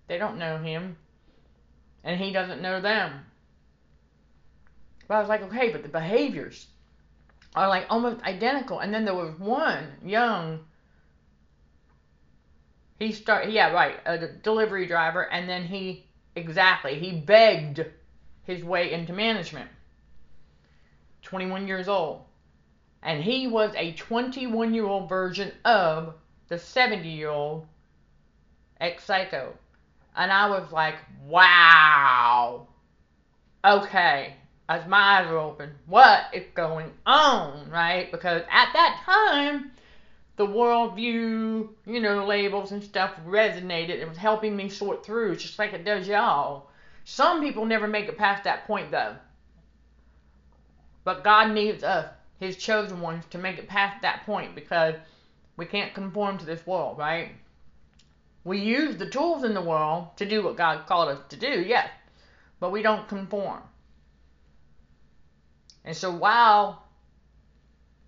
They 0.07 0.17
don't 0.17 0.39
know 0.39 0.57
him. 0.57 0.98
And 2.03 2.19
he 2.19 2.31
doesn't 2.31 2.62
know 2.62 2.81
them. 2.81 3.25
But 5.07 5.15
I 5.15 5.19
was 5.19 5.29
like, 5.29 5.43
okay, 5.43 5.69
but 5.69 5.83
the 5.83 5.89
behaviors 5.89 6.67
are 7.55 7.67
like 7.67 7.86
almost 7.89 8.22
identical. 8.24 8.79
And 8.79 8.93
then 8.93 9.05
there 9.05 9.15
was 9.15 9.38
one 9.39 9.88
young, 10.03 10.60
he 13.00 13.12
start, 13.12 13.50
yeah, 13.50 13.72
right, 13.72 14.00
a 14.05 14.27
delivery 14.27 14.88
driver, 14.88 15.29
and 15.31 15.50
then 15.50 15.63
he, 15.63 16.05
exactly, 16.36 16.96
he 16.96 17.12
begged 17.12 17.86
his 18.43 18.63
way 18.63 18.91
into 18.91 19.13
management. 19.13 19.70
21 21.24 21.67
years 21.67 21.88
old. 21.88 22.24
And 23.03 23.24
he 23.24 23.48
was 23.48 23.74
a 23.75 23.93
21 23.93 24.74
year 24.74 24.86
old 24.86 25.10
version 25.10 25.51
of 25.65 26.15
the 26.48 26.60
70 26.60 27.08
year 27.10 27.29
old 27.29 27.65
ex 28.79 29.03
psycho. 29.03 29.53
And 30.15 30.31
I 30.31 30.50
was 30.50 30.72
like, 30.72 30.96
wow. 31.25 32.67
Okay. 33.63 34.36
As 34.71 34.87
my 34.87 35.19
eyes 35.19 35.29
were 35.29 35.37
open, 35.37 35.75
what 35.85 36.27
is 36.31 36.45
going 36.53 36.93
on, 37.05 37.69
right? 37.69 38.09
Because 38.09 38.43
at 38.49 38.71
that 38.71 39.01
time, 39.03 39.71
the 40.37 40.47
worldview, 40.47 41.67
you 41.85 41.99
know, 41.99 42.25
labels 42.25 42.71
and 42.71 42.81
stuff 42.81 43.11
resonated. 43.27 43.99
It 43.99 44.07
was 44.07 44.17
helping 44.17 44.55
me 44.55 44.69
sort 44.69 45.05
through, 45.05 45.35
just 45.35 45.59
like 45.59 45.73
it 45.73 45.83
does 45.83 46.07
y'all. 46.07 46.69
Some 47.03 47.41
people 47.41 47.65
never 47.65 47.85
make 47.85 48.07
it 48.07 48.17
past 48.17 48.45
that 48.45 48.65
point, 48.65 48.91
though. 48.91 49.17
But 51.03 51.25
God 51.25 51.51
needs 51.51 51.83
us, 51.83 52.07
His 52.39 52.55
chosen 52.55 53.01
ones, 53.01 53.25
to 53.31 53.37
make 53.37 53.57
it 53.57 53.67
past 53.67 54.01
that 54.03 54.25
point 54.25 54.55
because 54.55 54.95
we 55.57 55.65
can't 55.65 55.93
conform 55.93 56.37
to 56.37 56.45
this 56.45 56.65
world, 56.65 56.97
right? 56.97 57.31
We 58.45 58.59
use 58.59 58.95
the 58.95 59.09
tools 59.09 59.43
in 59.43 59.53
the 59.53 59.61
world 59.61 60.15
to 60.15 60.25
do 60.25 60.41
what 60.41 60.55
God 60.55 60.85
called 60.85 61.09
us 61.09 61.19
to 61.27 61.35
do, 61.35 61.61
yes, 61.61 61.89
but 62.61 62.71
we 62.71 62.81
don't 62.81 63.09
conform. 63.09 63.63
And 65.83 65.95
so 65.95 66.11
while 66.11 66.83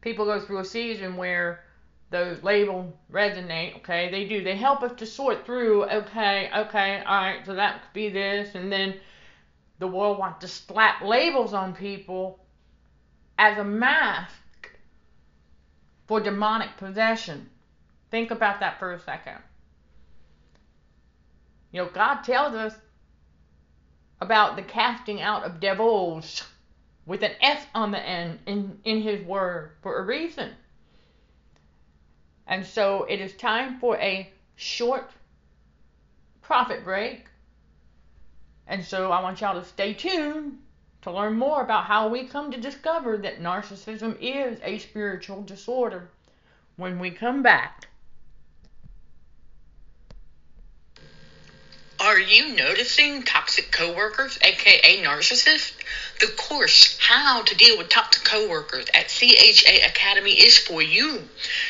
people 0.01 0.25
go 0.25 0.39
through 0.39 0.60
a 0.60 0.65
season 0.65 1.18
where 1.18 1.63
those 2.12 2.44
labels 2.44 2.94
resonate, 3.12 3.77
okay, 3.77 4.12
they 4.12 4.27
do. 4.27 4.44
They 4.44 4.56
help 4.56 4.84
us 4.84 4.92
to 4.98 5.06
sort 5.06 5.46
through, 5.46 5.86
okay, 5.86 6.50
okay, 6.56 7.03
all 7.06 7.22
right, 7.22 7.46
so 7.46 7.56
that 7.56 7.82
could 7.82 7.94
be 7.94 8.10
this, 8.10 8.53
and 8.53 8.72
then 8.72 8.96
the 9.80 9.88
world 9.88 10.20
wants 10.20 10.39
to 10.42 10.48
slap 10.48 11.01
labels 11.01 11.53
on 11.53 11.74
people 11.74 12.39
as 13.39 13.58
a 13.58 13.63
mask 13.63 14.70
for 16.08 16.20
demonic 16.20 16.77
possession. 16.77 17.50
Think 18.12 18.30
about 18.30 18.60
that 18.60 18.77
for 18.77 18.94
a 18.94 19.00
second. 19.00 19.39
You 21.72 21.82
know, 21.82 21.89
God 21.92 22.22
tells 22.22 22.53
us 22.53 22.75
about 24.22 24.56
the 24.56 24.62
casting 24.62 25.20
out 25.20 25.44
of 25.44 25.60
devils 25.60 26.44
with 27.06 27.24
an 27.24 27.32
S 27.42 27.66
on 27.76 27.92
the 27.92 28.00
end 28.00 28.40
in, 28.46 28.80
in 28.84 29.02
His 29.02 29.26
Word 29.26 29.72
for 29.82 29.98
a 29.98 30.04
reason. 30.04 30.52
And 32.48 32.66
so 32.66 33.04
it 33.04 33.20
is 33.22 33.34
time 33.34 33.80
for 33.80 33.98
a 33.98 34.32
short 34.56 35.10
profit 36.42 36.84
break. 36.84 37.26
And 38.68 38.84
so 38.84 39.12
I 39.12 39.22
want 39.22 39.42
y'all 39.42 39.60
to 39.60 39.68
stay 39.68 39.94
tuned 39.94 40.60
to 41.02 41.12
learn 41.12 41.38
more 41.38 41.62
about 41.62 41.86
how 41.86 42.08
we 42.08 42.26
come 42.26 42.52
to 42.52 42.60
discover 42.60 43.18
that 43.18 43.42
narcissism 43.42 44.18
is 44.22 44.60
a 44.64 44.80
spiritual 44.80 45.44
disorder 45.44 46.10
when 46.78 47.00
we 47.00 47.12
come 47.12 47.44
back. 47.44 47.88
Are 52.00 52.20
you 52.20 52.56
noticing 52.56 53.22
toxic 53.22 53.72
coworkers, 53.72 54.40
aka 54.42 55.02
narcissists? 55.04 55.74
The 56.20 56.28
course 56.28 56.98
How 57.00 57.44
to 57.44 57.56
Deal 57.56 57.78
with 57.78 57.90
Toxic 57.90 58.24
Coworkers 58.24 58.88
at 58.94 59.10
CHA 59.10 59.86
Academy 59.86 60.32
is 60.32 60.58
for 60.58 60.82
you. 60.82 61.28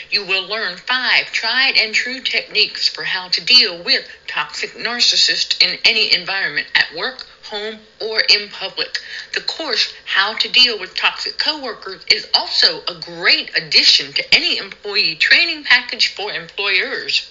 You 0.09 0.25
will 0.25 0.47
learn 0.47 0.77
five 0.77 1.31
tried 1.31 1.77
and 1.77 1.93
true 1.93 2.21
techniques 2.21 2.87
for 2.87 3.03
how 3.03 3.27
to 3.29 3.41
deal 3.41 3.77
with 3.83 4.07
toxic 4.27 4.75
narcissists 4.75 5.61
in 5.61 5.77
any 5.83 6.13
environment 6.13 6.67
at 6.73 6.95
work, 6.95 7.27
home, 7.53 7.77
or 8.01 8.19
in 8.19 8.49
public. 8.49 8.99
The 9.35 9.41
course, 9.41 9.93
How 10.05 10.33
to 10.33 10.49
Deal 10.49 10.79
with 10.79 10.95
Toxic 10.95 11.37
Coworkers, 11.37 12.01
is 12.11 12.27
also 12.33 12.81
a 12.87 12.95
great 12.95 13.55
addition 13.55 14.11
to 14.13 14.33
any 14.33 14.57
employee 14.57 15.15
training 15.15 15.63
package 15.63 16.15
for 16.15 16.31
employers. 16.31 17.29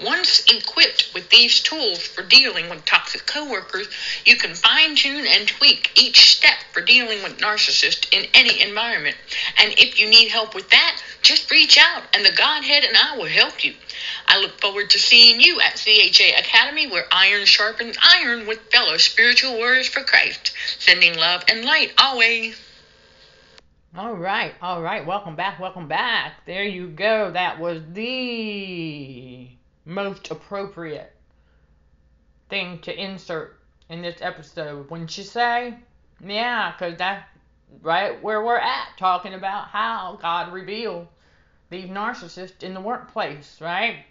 Once 0.00 0.44
equipped 0.46 1.12
with 1.12 1.28
these 1.30 1.60
tools 1.60 1.98
for 1.98 2.22
dealing 2.22 2.70
with 2.70 2.84
toxic 2.84 3.26
coworkers, 3.26 3.88
you 4.24 4.36
can 4.36 4.54
fine 4.54 4.94
tune 4.94 5.26
and 5.26 5.48
tweak 5.48 5.90
each 5.96 6.36
step 6.36 6.58
for 6.72 6.80
dealing 6.80 7.20
with 7.24 7.38
narcissists 7.38 8.06
in 8.12 8.28
any 8.32 8.60
environment. 8.60 9.16
And 9.58 9.72
if 9.76 9.98
you 9.98 10.08
need 10.08 10.28
help 10.28 10.54
with 10.54 10.70
that, 10.70 11.02
just 11.22 11.50
reach 11.50 11.78
out 11.78 12.04
and 12.12 12.24
the 12.24 12.30
Godhead 12.30 12.84
and 12.84 12.96
I 12.96 13.16
will 13.16 13.26
help 13.26 13.64
you. 13.64 13.74
I 14.26 14.40
look 14.40 14.60
forward 14.60 14.90
to 14.90 14.98
seeing 14.98 15.40
you 15.40 15.60
at 15.60 15.76
CHA 15.76 16.38
Academy 16.38 16.86
where 16.86 17.06
iron 17.12 17.44
sharpens 17.44 17.96
iron 18.02 18.46
with 18.46 18.58
fellow 18.70 18.96
spiritual 18.96 19.56
warriors 19.56 19.88
for 19.88 20.02
Christ. 20.02 20.54
Sending 20.78 21.16
love 21.16 21.44
and 21.48 21.64
light 21.64 21.92
always. 21.98 22.60
All 23.96 24.14
right, 24.14 24.54
all 24.60 24.82
right. 24.82 25.06
Welcome 25.06 25.36
back, 25.36 25.60
welcome 25.60 25.86
back. 25.86 26.44
There 26.46 26.64
you 26.64 26.88
go. 26.88 27.30
That 27.30 27.60
was 27.60 27.80
the 27.92 29.48
most 29.84 30.30
appropriate 30.30 31.12
thing 32.48 32.80
to 32.80 32.92
insert 32.92 33.58
in 33.88 34.02
this 34.02 34.20
episode, 34.20 34.90
wouldn't 34.90 35.16
you 35.16 35.24
say? 35.24 35.74
Yeah, 36.24 36.72
because 36.72 36.98
that's 36.98 37.24
right 37.82 38.22
where 38.22 38.44
we're 38.44 38.58
at, 38.58 38.88
talking 38.98 39.34
about 39.34 39.68
how 39.68 40.18
God 40.20 40.52
revealed 40.52 41.06
these 41.74 41.90
narcissists 41.90 42.62
in 42.62 42.74
the 42.74 42.80
workplace, 42.80 43.58
right? 43.60 44.04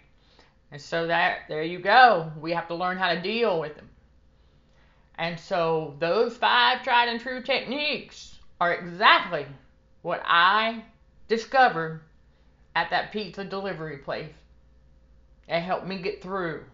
And 0.70 0.80
so 0.80 1.06
that 1.06 1.40
there 1.48 1.62
you 1.62 1.78
go. 1.78 2.32
We 2.40 2.52
have 2.52 2.68
to 2.68 2.74
learn 2.74 2.98
how 2.98 3.14
to 3.14 3.20
deal 3.20 3.60
with 3.60 3.74
them. 3.76 3.88
And 5.16 5.38
so 5.38 5.94
those 5.98 6.36
five 6.36 6.82
tried 6.82 7.08
and 7.08 7.20
true 7.20 7.42
techniques 7.42 8.38
are 8.60 8.74
exactly 8.74 9.46
what 10.02 10.22
I 10.24 10.84
discovered 11.28 12.02
at 12.74 12.90
that 12.90 13.12
pizza 13.12 13.44
delivery 13.44 13.98
place. 13.98 14.34
It 15.48 15.60
helped 15.60 15.86
me 15.86 15.98
get 15.98 16.22
through 16.22 16.64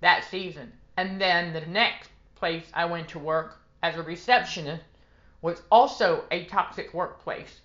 that 0.00 0.24
season. 0.24 0.72
And 0.96 1.20
then 1.20 1.52
the 1.52 1.66
next 1.66 2.10
place 2.34 2.64
I 2.74 2.84
went 2.86 3.08
to 3.10 3.18
work 3.18 3.60
as 3.82 3.96
a 3.96 4.02
receptionist 4.02 4.84
was 5.42 5.62
also 5.70 6.24
a 6.30 6.44
toxic 6.46 6.94
workplace. 6.94 7.60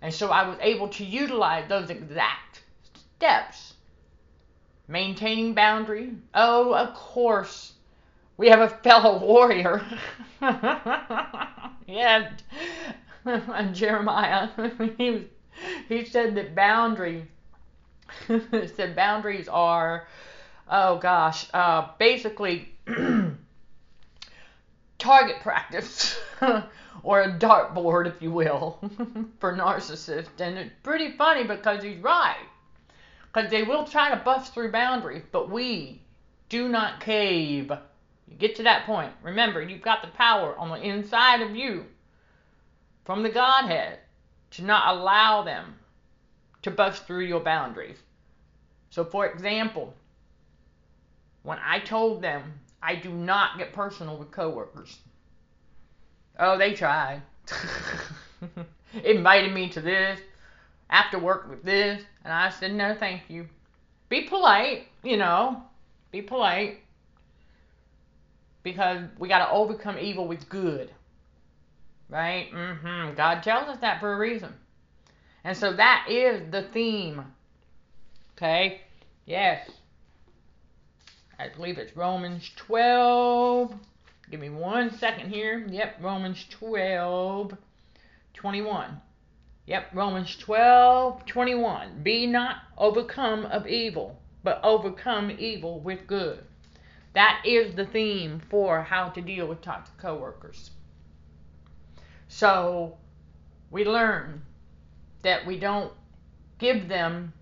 And 0.00 0.12
so 0.14 0.30
I 0.30 0.48
was 0.48 0.58
able 0.60 0.88
to 0.88 1.04
utilize 1.04 1.68
those 1.68 1.90
exact 1.90 2.62
steps 2.94 3.74
maintaining 4.88 5.54
boundary. 5.54 6.12
Oh, 6.34 6.74
of 6.74 6.94
course, 6.94 7.72
we 8.36 8.48
have 8.48 8.60
a 8.60 8.68
fellow 8.68 9.18
warrior. 9.18 9.82
yeah, 10.40 12.30
Jeremiah. 13.72 14.48
he 14.98 15.26
he 15.88 16.04
said 16.04 16.34
that 16.36 16.54
boundary. 16.54 17.26
said 18.26 18.96
boundaries 18.96 19.48
are, 19.48 20.06
oh 20.70 20.96
gosh, 20.98 21.46
uh, 21.52 21.88
basically 21.98 22.68
target 24.98 25.40
practice. 25.40 26.18
Or 27.02 27.22
a 27.22 27.38
dartboard, 27.38 28.06
if 28.06 28.20
you 28.20 28.30
will, 28.30 28.78
for 29.40 29.56
narcissists. 29.56 30.40
And 30.40 30.58
it's 30.58 30.74
pretty 30.82 31.12
funny 31.12 31.44
because 31.44 31.82
he's 31.82 31.98
right. 31.98 32.46
Because 33.32 33.50
they 33.50 33.62
will 33.62 33.84
try 33.84 34.10
to 34.10 34.16
bust 34.24 34.54
through 34.54 34.72
boundaries, 34.72 35.24
but 35.30 35.50
we 35.50 36.02
do 36.48 36.68
not 36.68 37.00
cave. 37.00 37.70
You 38.26 38.36
get 38.36 38.56
to 38.56 38.62
that 38.64 38.86
point. 38.86 39.12
Remember, 39.22 39.62
you've 39.62 39.82
got 39.82 40.02
the 40.02 40.08
power 40.08 40.56
on 40.56 40.70
the 40.70 40.82
inside 40.86 41.42
of 41.42 41.54
you 41.54 41.84
from 43.04 43.22
the 43.22 43.30
Godhead 43.30 44.00
to 44.52 44.62
not 44.62 44.96
allow 44.96 45.42
them 45.42 45.74
to 46.62 46.70
bust 46.70 47.06
through 47.06 47.24
your 47.24 47.40
boundaries. 47.40 47.98
So, 48.90 49.04
for 49.04 49.26
example, 49.26 49.94
when 51.42 51.58
I 51.64 51.78
told 51.78 52.22
them 52.22 52.60
I 52.82 52.94
do 52.94 53.10
not 53.10 53.58
get 53.58 53.72
personal 53.72 54.16
with 54.16 54.30
coworkers, 54.30 54.98
oh, 56.38 56.58
they 56.58 56.74
tried. 56.74 57.22
Invited 59.04 59.52
me 59.52 59.68
to 59.70 59.80
this, 59.80 60.20
after 60.90 61.18
work 61.18 61.48
with 61.48 61.62
this, 61.62 62.02
and 62.24 62.32
I 62.32 62.50
said, 62.50 62.74
no, 62.74 62.94
thank 62.94 63.22
you. 63.28 63.48
Be 64.08 64.22
polite, 64.22 64.86
you 65.02 65.16
know, 65.16 65.62
be 66.10 66.22
polite. 66.22 66.80
Because 68.62 69.02
we 69.18 69.28
got 69.28 69.46
to 69.46 69.50
overcome 69.52 69.98
evil 69.98 70.26
with 70.26 70.48
good. 70.48 70.90
Right? 72.08 72.50
Mm-hmm. 72.52 73.14
God 73.14 73.42
tells 73.42 73.68
us 73.68 73.78
that 73.80 74.00
for 74.00 74.12
a 74.12 74.18
reason. 74.18 74.52
And 75.44 75.56
so 75.56 75.72
that 75.74 76.06
is 76.08 76.50
the 76.50 76.62
theme. 76.62 77.24
Okay? 78.36 78.80
Yes. 79.26 79.70
I 81.38 81.48
believe 81.48 81.78
it's 81.78 81.96
Romans 81.96 82.50
12. 82.56 83.74
Give 84.30 84.40
me 84.40 84.50
one 84.50 84.90
second 84.90 85.30
here. 85.30 85.66
Yep, 85.70 85.96
Romans 86.00 86.44
12, 86.50 87.56
21. 88.34 89.00
Yep, 89.66 89.86
Romans 89.94 90.36
12, 90.36 91.24
21. 91.24 92.02
Be 92.02 92.26
not 92.26 92.56
overcome 92.76 93.46
of 93.46 93.66
evil, 93.66 94.20
but 94.42 94.60
overcome 94.62 95.30
evil 95.30 95.80
with 95.80 96.06
good. 96.06 96.44
That 97.14 97.42
is 97.44 97.74
the 97.74 97.86
theme 97.86 98.40
for 98.50 98.82
how 98.82 99.08
to 99.10 99.20
deal 99.20 99.46
with 99.46 99.62
toxic 99.62 99.96
coworkers. 99.98 100.70
So 102.28 102.98
we 103.70 103.84
learn 103.84 104.42
that 105.22 105.46
we 105.46 105.58
don't 105.58 105.92
give 106.58 106.88
them 106.88 107.32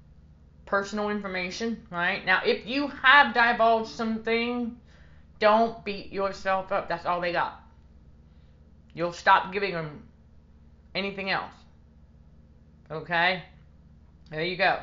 personal 0.66 1.10
information, 1.10 1.86
right? 1.90 2.24
Now, 2.24 2.42
if 2.44 2.66
you 2.66 2.88
have 2.88 3.34
divulged 3.34 3.90
something, 3.90 4.76
don't 5.38 5.84
beat 5.84 6.12
yourself 6.12 6.72
up. 6.72 6.88
That's 6.88 7.06
all 7.06 7.20
they 7.20 7.32
got. 7.32 7.60
You'll 8.94 9.12
stop 9.12 9.52
giving 9.52 9.72
them 9.72 10.02
anything 10.94 11.30
else. 11.30 11.52
Okay? 12.90 13.42
There 14.30 14.42
you 14.42 14.56
go. 14.56 14.80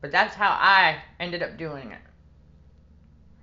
But 0.00 0.12
that's 0.12 0.34
how 0.34 0.50
I 0.50 0.98
ended 1.18 1.42
up 1.42 1.56
doing 1.56 1.92
it. 1.92 1.98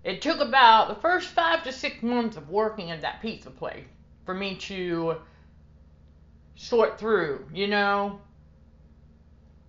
It 0.04 0.22
took 0.22 0.40
about 0.40 0.88
the 0.88 0.96
first 0.96 1.30
five 1.30 1.64
to 1.64 1.72
six 1.72 2.02
months 2.02 2.38
of 2.38 2.50
working 2.50 2.92
at 2.92 3.02
that 3.02 3.22
pizza 3.22 3.50
place 3.50 3.86
for 4.26 4.34
me 4.34 4.56
to 4.56 5.18
sort 6.56 7.00
through, 7.00 7.46
you 7.54 7.68
know? 7.68 8.20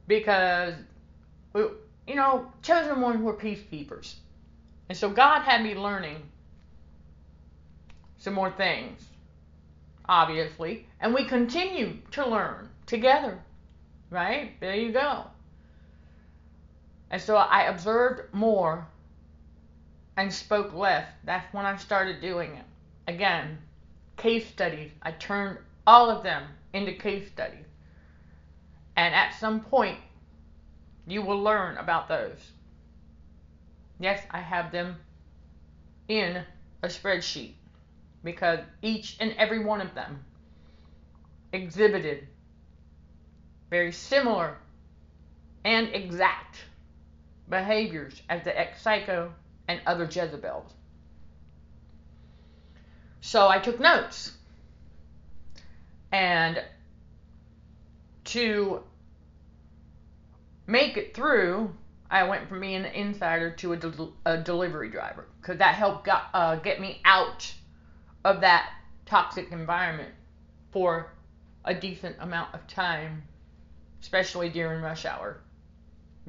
Because, 0.06 0.74
you 1.54 2.14
know, 2.14 2.50
chosen 2.62 3.00
ones 3.00 3.22
were 3.22 3.34
peacekeepers. 3.34 4.14
And 4.88 4.96
so 4.96 5.11
God 5.11 5.42
had 5.42 5.62
me 5.62 5.74
learning 5.74 6.22
some 8.16 8.35
more 8.35 8.51
things, 8.51 9.05
obviously. 10.09 10.87
And 11.01 11.14
we 11.14 11.24
continue 11.24 11.98
to 12.12 12.27
learn 12.27 12.68
together, 12.87 13.38
right? 14.11 14.59
There 14.61 14.74
you 14.74 14.92
go. 14.92 15.24
And 17.11 17.20
so 17.20 17.37
I 17.37 17.64
observed 17.64 18.35
more 18.35 18.87
and 20.16 20.33
spoke 20.33 20.74
less. 20.74 21.07
That's 21.24 21.53
when 21.55 21.64
I 21.64 21.77
started 21.77 22.20
doing 22.20 22.55
it. 22.55 22.64
Again, 23.07 23.59
case 24.16 24.46
studies. 24.48 24.90
I 25.03 25.12
turned 25.12 25.59
all 25.87 26.11
of 26.11 26.22
them 26.22 26.44
into 26.72 26.92
case 26.92 27.29
studies. 27.29 27.64
And 28.96 29.14
at 29.14 29.35
some 29.38 29.61
point, 29.61 29.98
you 31.07 31.22
will 31.22 31.40
learn 31.40 31.79
about 31.79 32.09
those. 32.09 32.53
Yes, 33.98 34.22
I 34.30 34.40
have 34.40 34.70
them 34.70 34.96
in 36.08 36.44
a 36.82 36.88
spreadsheet 36.88 37.54
because 38.22 38.61
each 38.82 39.16
and 39.20 39.32
every 39.37 39.58
one 39.64 39.80
of 39.80 39.94
them 39.94 40.24
exhibited 41.52 42.26
very 43.70 43.92
similar 43.92 44.56
and 45.64 45.88
exact 45.94 46.58
behaviors 47.48 48.22
as 48.28 48.42
the 48.44 48.58
ex 48.58 48.80
psycho 48.80 49.32
and 49.66 49.80
other 49.87 50.04
Jezebels. 50.04 50.72
So 53.20 53.48
I 53.48 53.58
took 53.58 53.80
notes. 53.80 54.32
And 56.11 56.62
to 58.24 58.82
make 60.66 60.96
it 60.96 61.14
through, 61.14 61.74
I 62.10 62.24
went 62.24 62.48
from 62.48 62.60
being 62.60 62.76
an 62.76 62.86
insider 62.86 63.50
to 63.50 63.72
a, 63.74 63.76
del- 63.76 64.14
a 64.24 64.38
delivery 64.38 64.88
driver 64.90 65.26
because 65.40 65.58
that 65.58 65.74
helped 65.74 66.04
got, 66.04 66.28
uh, 66.32 66.56
get 66.56 66.80
me 66.80 67.00
out 67.04 67.52
of 68.24 68.40
that 68.40 68.70
toxic 69.04 69.52
environment 69.52 70.14
for 70.70 71.12
a 71.64 71.74
decent 71.74 72.16
amount 72.20 72.54
of 72.54 72.66
time, 72.66 73.22
especially 74.00 74.48
during 74.48 74.80
rush 74.80 75.04
hour, 75.04 75.40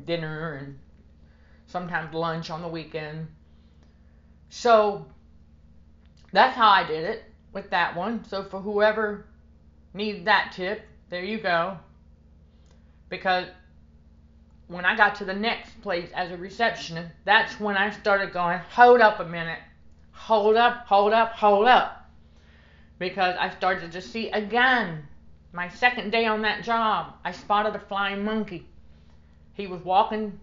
dinner, 0.03 0.55
and 0.55 0.79
sometimes 1.67 2.13
lunch 2.13 2.49
on 2.49 2.61
the 2.61 2.67
weekend. 2.67 3.27
So 4.49 5.05
that's 6.33 6.55
how 6.55 6.69
I 6.69 6.85
did 6.85 7.03
it 7.05 7.23
with 7.53 7.69
that 7.69 7.95
one. 7.95 8.25
So 8.25 8.43
for 8.43 8.59
whoever 8.59 9.25
needs 9.93 10.25
that 10.25 10.51
tip, 10.53 10.81
there 11.09 11.23
you 11.23 11.39
go. 11.39 11.77
Because 13.07 13.47
when 14.69 14.85
I 14.85 14.95
got 14.95 15.15
to 15.15 15.25
the 15.25 15.33
next 15.33 15.81
place 15.81 16.09
as 16.13 16.31
a 16.31 16.37
receptionist, 16.37 17.09
that's 17.25 17.59
when 17.59 17.75
I 17.75 17.89
started 17.89 18.31
going, 18.31 18.59
hold 18.69 19.01
up 19.01 19.19
a 19.19 19.25
minute. 19.25 19.59
Hold 20.11 20.55
up, 20.55 20.85
hold 20.85 21.11
up, 21.11 21.31
hold 21.31 21.65
up. 21.65 22.07
Because 22.99 23.35
I 23.39 23.49
started 23.49 23.91
to 23.93 24.01
see 24.01 24.29
again, 24.29 25.07
my 25.53 25.69
second 25.69 26.11
day 26.11 26.27
on 26.27 26.43
that 26.43 26.63
job, 26.63 27.15
I 27.25 27.31
spotted 27.31 27.75
a 27.75 27.79
flying 27.79 28.23
monkey. 28.23 28.67
He 29.53 29.65
was 29.65 29.83
walking 29.83 30.39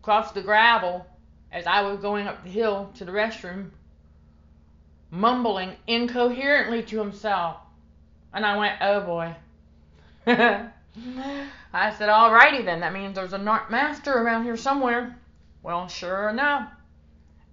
across 0.00 0.32
the 0.32 0.42
gravel 0.42 1.06
as 1.50 1.66
I 1.66 1.80
was 1.82 1.98
going 2.00 2.26
up 2.26 2.44
the 2.44 2.50
hill 2.50 2.90
to 2.96 3.06
the 3.06 3.12
restroom, 3.12 3.70
mumbling 5.10 5.72
incoherently 5.86 6.82
to 6.82 6.98
himself. 6.98 7.56
And 8.34 8.44
I 8.44 8.58
went, 8.58 8.74
oh 8.82 9.00
boy. 9.00 9.34
I 11.72 11.92
said, 11.94 12.08
alrighty 12.08 12.64
then, 12.64 12.80
that 12.80 12.92
means 12.92 13.14
there's 13.14 13.32
a 13.32 13.38
master 13.38 14.12
around 14.12 14.44
here 14.44 14.56
somewhere. 14.56 15.18
Well, 15.62 15.88
sure 15.88 16.28
enough, 16.28 16.70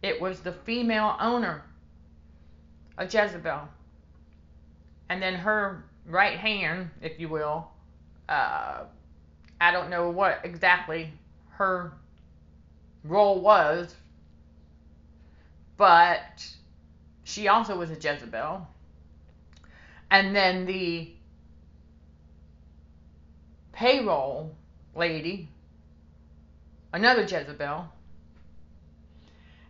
it 0.04 0.20
was 0.20 0.42
the 0.42 0.52
female 0.52 1.16
owner 1.20 1.64
of 2.98 3.14
Jezebel. 3.14 3.62
And 5.10 5.22
then 5.22 5.34
her 5.36 5.84
right 6.06 6.38
hand, 6.38 6.90
if 7.02 7.20
you 7.20 7.30
will, 7.30 7.70
uh, 8.30 8.84
I 9.60 9.72
don't 9.72 9.90
know 9.90 10.10
what 10.10 10.42
exactly 10.44 11.12
her 11.52 11.94
role 13.04 13.42
was, 13.42 13.96
but 15.78 16.48
she 17.24 17.48
also 17.48 17.78
was 17.78 17.90
a 17.92 17.96
Jezebel. 17.96 18.68
And 20.12 20.36
then 20.36 20.66
the 20.66 21.14
payroll 23.82 24.56
lady, 24.96 25.50
another 26.94 27.24
Jezebel. 27.24 27.92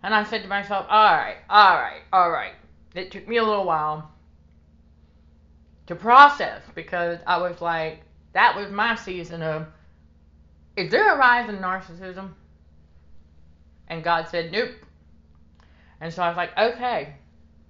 And 0.04 0.14
I 0.14 0.26
said 0.26 0.42
to 0.42 0.50
myself, 0.50 0.86
all 0.90 1.14
right, 1.14 1.38
all 1.50 1.78
right, 1.78 2.02
all 2.12 2.30
right. 2.30 2.54
It 2.94 3.12
took 3.12 3.26
me 3.26 3.38
a 3.38 3.44
little 3.44 3.64
while 3.64 4.12
to 5.88 5.96
process 5.96 6.62
because 6.76 7.20
I 7.26 7.38
was 7.38 7.62
like, 7.62 8.02
that 8.34 8.54
was 8.54 8.70
my 8.70 8.96
season 8.96 9.42
of, 9.42 9.68
is 10.76 10.92
there 10.92 11.16
a 11.16 11.18
rise 11.18 11.48
in 11.48 11.60
narcissism? 11.60 12.32
And 13.88 14.04
God 14.04 14.28
said, 14.28 14.52
nope. 14.52 14.72
And 16.02 16.14
so 16.14 16.22
I 16.22 16.28
was 16.28 16.36
like, 16.36 16.58
okay, 16.58 17.14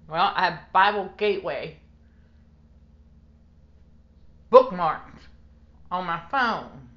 well, 0.08 0.32
I 0.34 0.46
have 0.46 0.58
Bible 0.72 1.08
Gateway 1.16 1.76
bookmarked 4.50 5.11
on 5.92 6.06
my 6.06 6.20
phone. 6.30 6.88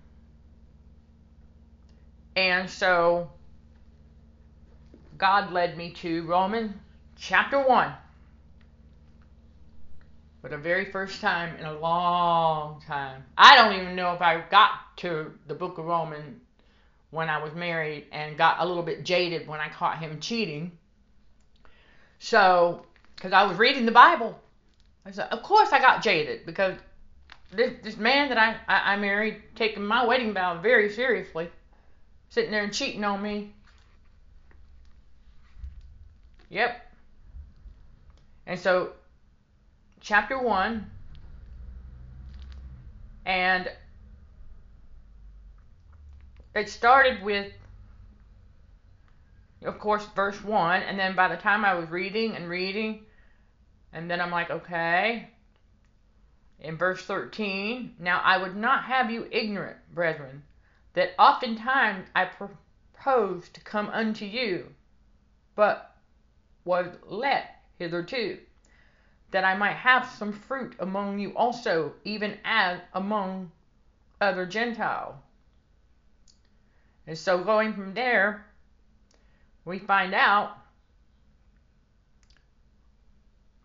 And 2.38 2.70
so 2.70 3.30
God 5.18 5.52
led 5.52 5.78
me 5.78 5.92
to 5.92 6.24
Romans 6.24 6.74
chapter 7.18 7.62
1 7.62 7.94
for 10.42 10.50
the 10.50 10.58
very 10.58 10.86
first 10.86 11.20
time 11.22 11.56
in 11.58 11.66
a 11.66 11.78
long 11.78 12.82
time. 12.88 13.24
I 13.38 13.56
don't 13.56 13.82
even 13.82 13.96
know 13.96 14.14
if 14.14 14.22
I 14.22 14.44
got 14.50 14.72
to 14.98 15.34
the 15.48 15.56
book 15.56 15.78
of 15.78 15.86
Romans 15.86 16.42
when 17.12 17.30
I 17.30 17.44
was 17.44 17.54
married 17.54 18.06
and 18.12 18.38
got 18.38 18.58
a 18.60 18.66
little 18.66 18.84
bit 18.84 19.04
jaded 19.04 19.48
when 19.48 19.60
I 19.60 19.70
caught 19.70 20.00
him 20.00 20.20
cheating. 20.20 20.72
So, 22.20 22.86
because 23.16 23.34
I 23.34 23.44
was 23.44 23.58
reading 23.58 23.86
the 23.86 23.92
Bible, 23.92 24.40
I 25.06 25.12
said, 25.12 25.28
of 25.32 25.44
course 25.44 25.70
I 25.74 25.80
got 25.80 26.02
jaded 26.02 26.46
because 26.46 26.76
this 27.52 27.74
this 27.84 27.98
man 27.98 28.30
that 28.30 28.38
I, 28.38 28.56
I, 28.68 28.94
I 28.94 28.96
married 28.98 29.42
taking 29.56 29.86
my 29.86 30.06
wedding 30.06 30.34
vow 30.34 30.60
very 30.60 30.90
seriously, 30.90 31.50
sitting 32.30 32.52
there 32.52 32.64
and 32.64 32.74
cheating 32.74 33.04
on 33.04 33.22
me. 33.22 33.54
Yep. 36.50 36.82
And 38.48 38.60
so, 38.60 38.92
chapter 40.02 40.38
one, 40.38 40.90
and 43.26 43.70
it 46.54 46.70
started 46.70 47.24
with, 47.24 47.52
of 49.64 49.80
course, 49.80 50.06
verse 50.16 50.42
one, 50.44 50.84
and 50.84 51.00
then 51.00 51.16
by 51.16 51.28
the 51.28 51.38
time 51.38 51.66
I 51.66 51.74
was 51.74 51.90
reading 51.90 52.36
and 52.36 52.48
reading, 52.48 53.06
and 53.92 54.10
then 54.10 54.22
I'm 54.22 54.32
like, 54.32 54.52
okay, 54.52 55.30
in 56.60 56.78
verse 56.78 57.04
13, 57.06 57.96
Now 58.00 58.22
I 58.24 58.38
would 58.38 58.56
not 58.56 58.86
have 58.86 59.12
you 59.12 59.28
ignorant, 59.32 59.78
brethren, 59.94 60.44
that 60.94 61.14
oftentimes 61.20 62.08
I 62.16 62.26
proposed 62.26 63.54
to 63.54 63.62
come 63.62 63.90
unto 63.90 64.26
you, 64.26 64.74
but 65.56 65.96
was 66.64 66.88
let 67.04 67.62
hitherto, 67.78 68.40
that 69.32 69.44
I 69.44 69.56
might 69.56 69.76
have 69.76 70.08
some 70.08 70.32
fruit 70.32 70.76
among 70.80 71.20
you 71.20 71.36
also, 71.36 71.94
even 72.04 72.38
as 72.44 72.80
among 72.94 73.52
other 74.22 74.46
Gentiles. 74.46 75.16
And 77.06 77.18
so 77.18 77.44
going 77.44 77.74
from 77.74 77.94
there, 77.94 78.46
we 79.66 79.78
find 79.80 80.14
out 80.14 80.58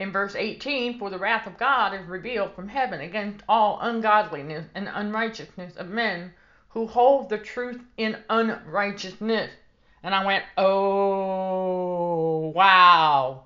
in 0.01 0.11
verse 0.11 0.35
18, 0.35 0.99
for 0.99 1.11
the 1.11 1.19
wrath 1.19 1.47
of 1.47 1.59
God 1.59 1.93
is 1.93 2.07
revealed 2.07 2.55
from 2.55 2.69
heaven 2.69 3.03
against 3.03 3.45
all 3.47 3.79
ungodliness 3.83 4.67
and 4.75 4.89
unrighteousness 4.91 5.77
of 5.77 5.91
men 5.91 6.33
who 6.71 6.87
hold 6.87 7.29
the 7.29 7.37
truth 7.37 7.83
in 7.99 8.17
unrighteousness. 8.31 9.51
And 10.03 10.15
I 10.15 10.25
went, 10.25 10.45
oh, 10.57 12.51
wow. 12.55 13.43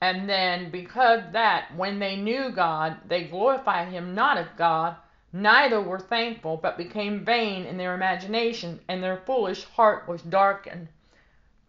And 0.00 0.26
then, 0.26 0.70
because 0.70 1.20
that, 1.32 1.76
when 1.76 1.98
they 1.98 2.16
knew 2.16 2.50
God, 2.50 2.96
they 3.06 3.24
glorified 3.24 3.88
him 3.88 4.14
not 4.14 4.38
as 4.38 4.48
God, 4.56 4.96
neither 5.34 5.82
were 5.82 6.00
thankful, 6.00 6.56
but 6.56 6.78
became 6.78 7.26
vain 7.26 7.66
in 7.66 7.76
their 7.76 7.94
imagination, 7.94 8.80
and 8.88 9.02
their 9.02 9.22
foolish 9.26 9.64
heart 9.64 10.08
was 10.08 10.22
darkened. 10.22 10.88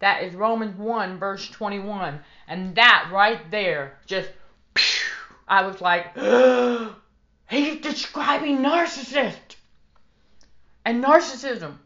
That 0.00 0.22
is 0.22 0.34
Romans 0.34 0.76
1, 0.78 1.18
verse 1.18 1.48
21. 1.48 2.20
And 2.48 2.74
that 2.76 3.08
right 3.12 3.50
there, 3.50 3.98
just, 4.06 4.30
I 5.48 5.66
was 5.66 5.80
like, 5.80 6.14
he's 7.50 7.80
describing 7.80 8.58
narcissist 8.58 9.56
and 10.84 11.02
narcissism. 11.02 11.76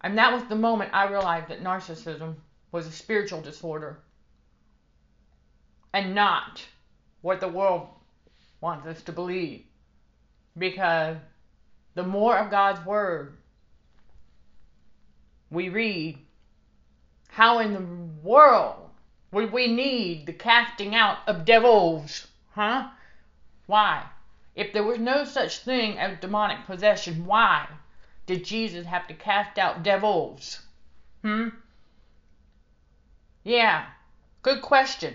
And 0.00 0.18
that 0.18 0.32
was 0.32 0.44
the 0.44 0.56
moment 0.56 0.90
I 0.92 1.08
realized 1.08 1.48
that 1.48 1.62
narcissism 1.62 2.36
was 2.72 2.86
a 2.86 2.92
spiritual 2.92 3.40
disorder 3.40 3.98
and 5.92 6.14
not 6.14 6.62
what 7.22 7.40
the 7.40 7.48
world 7.48 7.88
wants 8.60 8.86
us 8.86 9.02
to 9.02 9.12
believe. 9.12 9.64
Because 10.56 11.16
the 11.94 12.02
more 12.02 12.36
of 12.36 12.50
God's 12.50 12.84
Word 12.84 13.36
we 15.50 15.68
read, 15.68 16.18
how 17.36 17.58
in 17.58 17.74
the 17.74 18.26
world 18.26 18.88
would 19.30 19.52
we 19.52 19.66
need 19.66 20.24
the 20.24 20.32
casting 20.32 20.94
out 20.94 21.18
of 21.26 21.44
devils? 21.44 22.28
Huh? 22.52 22.88
Why? 23.66 24.06
If 24.54 24.72
there 24.72 24.82
was 24.82 24.98
no 24.98 25.26
such 25.26 25.58
thing 25.58 25.98
as 25.98 26.18
demonic 26.18 26.64
possession, 26.64 27.26
why 27.26 27.68
did 28.24 28.42
Jesus 28.42 28.86
have 28.86 29.06
to 29.08 29.12
cast 29.12 29.58
out 29.58 29.82
devils? 29.82 30.62
Hmm? 31.20 31.48
Yeah, 33.44 33.84
good 34.40 34.62
question. 34.62 35.12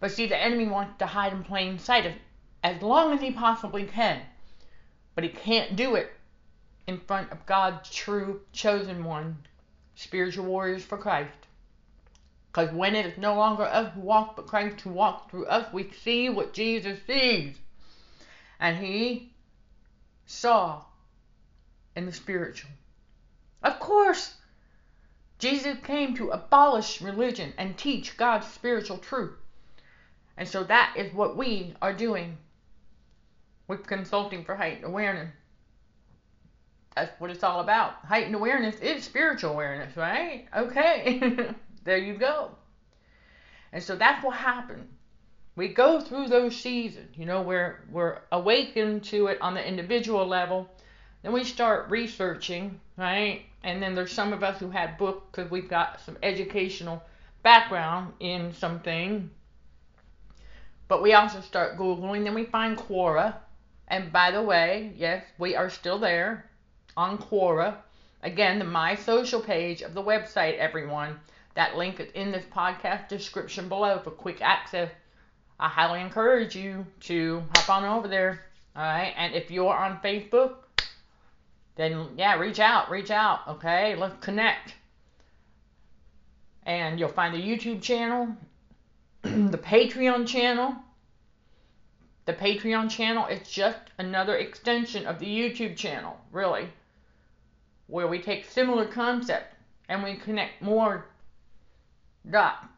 But 0.00 0.10
see, 0.10 0.26
the 0.26 0.36
enemy 0.36 0.66
wants 0.66 0.98
to 0.98 1.06
hide 1.06 1.32
in 1.32 1.44
plain 1.44 1.78
sight 1.78 2.12
as 2.64 2.82
long 2.82 3.12
as 3.12 3.20
he 3.20 3.30
possibly 3.30 3.84
can. 3.84 4.22
But 5.14 5.22
he 5.22 5.30
can't 5.30 5.76
do 5.76 5.94
it 5.94 6.10
in 6.88 6.98
front 6.98 7.30
of 7.30 7.46
God's 7.46 7.88
true 7.88 8.40
chosen 8.52 9.04
one, 9.04 9.46
spiritual 9.98 10.46
warriors 10.46 10.84
for 10.84 10.96
Christ. 10.96 11.46
Because 12.46 12.72
when 12.72 12.94
it 12.94 13.04
is 13.04 13.18
no 13.18 13.34
longer 13.34 13.64
us 13.64 13.92
who 13.94 14.00
walk, 14.00 14.36
but 14.36 14.46
Christ 14.46 14.80
who 14.82 14.90
walks 14.90 15.28
through 15.28 15.46
us, 15.46 15.72
we 15.72 15.90
see 15.90 16.28
what 16.28 16.54
Jesus 16.54 17.00
sees. 17.04 17.56
And 18.60 18.76
he 18.76 19.32
saw 20.24 20.82
in 21.96 22.06
the 22.06 22.12
spiritual. 22.12 22.70
Of 23.60 23.80
course, 23.80 24.34
Jesus 25.40 25.76
came 25.82 26.14
to 26.14 26.30
abolish 26.30 27.02
religion 27.02 27.52
and 27.58 27.76
teach 27.76 28.16
God's 28.16 28.46
spiritual 28.46 28.98
truth. 28.98 29.36
And 30.36 30.48
so 30.48 30.62
that 30.62 30.94
is 30.96 31.12
what 31.12 31.36
we 31.36 31.74
are 31.82 31.92
doing 31.92 32.38
with 33.66 33.86
Consulting 33.86 34.44
for 34.44 34.54
Heightened 34.54 34.84
Awareness. 34.84 35.32
That's 36.98 37.20
what 37.20 37.30
it's 37.30 37.44
all 37.44 37.60
about. 37.60 37.92
Heightened 38.04 38.34
awareness 38.34 38.74
is 38.80 39.04
spiritual 39.04 39.52
awareness, 39.52 39.96
right? 39.96 40.48
Okay. 40.56 41.54
there 41.84 41.96
you 41.96 42.14
go. 42.14 42.50
And 43.72 43.80
so 43.80 43.94
that's 43.94 44.24
what 44.24 44.34
happened. 44.34 44.88
We 45.54 45.68
go 45.68 46.00
through 46.00 46.26
those 46.26 46.56
seasons, 46.56 47.16
you 47.16 47.24
know, 47.24 47.42
where 47.42 47.84
we're 47.92 48.18
awakened 48.32 49.04
to 49.04 49.28
it 49.28 49.40
on 49.40 49.54
the 49.54 49.64
individual 49.64 50.26
level. 50.26 50.68
Then 51.22 51.32
we 51.32 51.44
start 51.44 51.88
researching, 51.88 52.80
right? 52.96 53.42
And 53.62 53.80
then 53.80 53.94
there's 53.94 54.12
some 54.12 54.32
of 54.32 54.42
us 54.42 54.58
who 54.58 54.70
had 54.70 54.98
books 54.98 55.24
because 55.30 55.52
we've 55.52 55.70
got 55.70 56.00
some 56.00 56.18
educational 56.20 57.00
background 57.44 58.12
in 58.18 58.52
something. 58.54 59.30
But 60.88 61.00
we 61.00 61.12
also 61.12 61.42
start 61.42 61.78
Googling, 61.78 62.24
then 62.24 62.34
we 62.34 62.44
find 62.44 62.76
Quora. 62.76 63.36
And 63.86 64.10
by 64.10 64.32
the 64.32 64.42
way, 64.42 64.94
yes, 64.96 65.24
we 65.38 65.54
are 65.54 65.70
still 65.70 66.00
there 66.00 66.47
on 66.98 67.16
Quora. 67.16 67.76
Again, 68.24 68.58
the 68.58 68.64
My 68.64 68.96
Social 68.96 69.40
page 69.40 69.82
of 69.82 69.94
the 69.94 70.02
website, 70.02 70.58
everyone. 70.58 71.20
That 71.54 71.76
link 71.76 72.00
is 72.00 72.10
in 72.10 72.32
this 72.32 72.44
podcast 72.52 73.06
description 73.06 73.68
below 73.68 74.00
for 74.02 74.10
quick 74.10 74.42
access. 74.42 74.90
I 75.60 75.68
highly 75.68 76.00
encourage 76.00 76.56
you 76.56 76.84
to 77.02 77.44
hop 77.54 77.70
on 77.70 77.84
over 77.84 78.08
there. 78.08 78.44
All 78.74 78.82
right. 78.82 79.14
And 79.16 79.32
if 79.32 79.48
you're 79.48 79.72
on 79.72 80.00
Facebook, 80.00 80.56
then 81.76 82.08
yeah, 82.16 82.36
reach 82.36 82.58
out, 82.58 82.90
reach 82.90 83.12
out. 83.12 83.46
Okay. 83.46 83.94
Let's 83.94 84.18
connect. 84.20 84.74
And 86.64 86.98
you'll 86.98 87.10
find 87.10 87.32
the 87.32 87.40
YouTube 87.40 87.80
channel, 87.80 88.36
the 89.22 89.58
Patreon 89.58 90.26
channel. 90.26 90.74
The 92.26 92.34
Patreon 92.34 92.90
channel 92.90 93.26
is 93.26 93.48
just 93.48 93.78
another 93.98 94.36
extension 94.36 95.06
of 95.06 95.20
the 95.20 95.26
YouTube 95.26 95.76
channel, 95.76 96.18
really, 96.30 96.68
where 97.88 98.06
we 98.06 98.20
take 98.20 98.44
similar 98.44 98.86
concept 98.86 99.54
and 99.88 100.02
we 100.02 100.14
connect 100.14 100.62
more 100.62 101.06
dot 102.30 102.68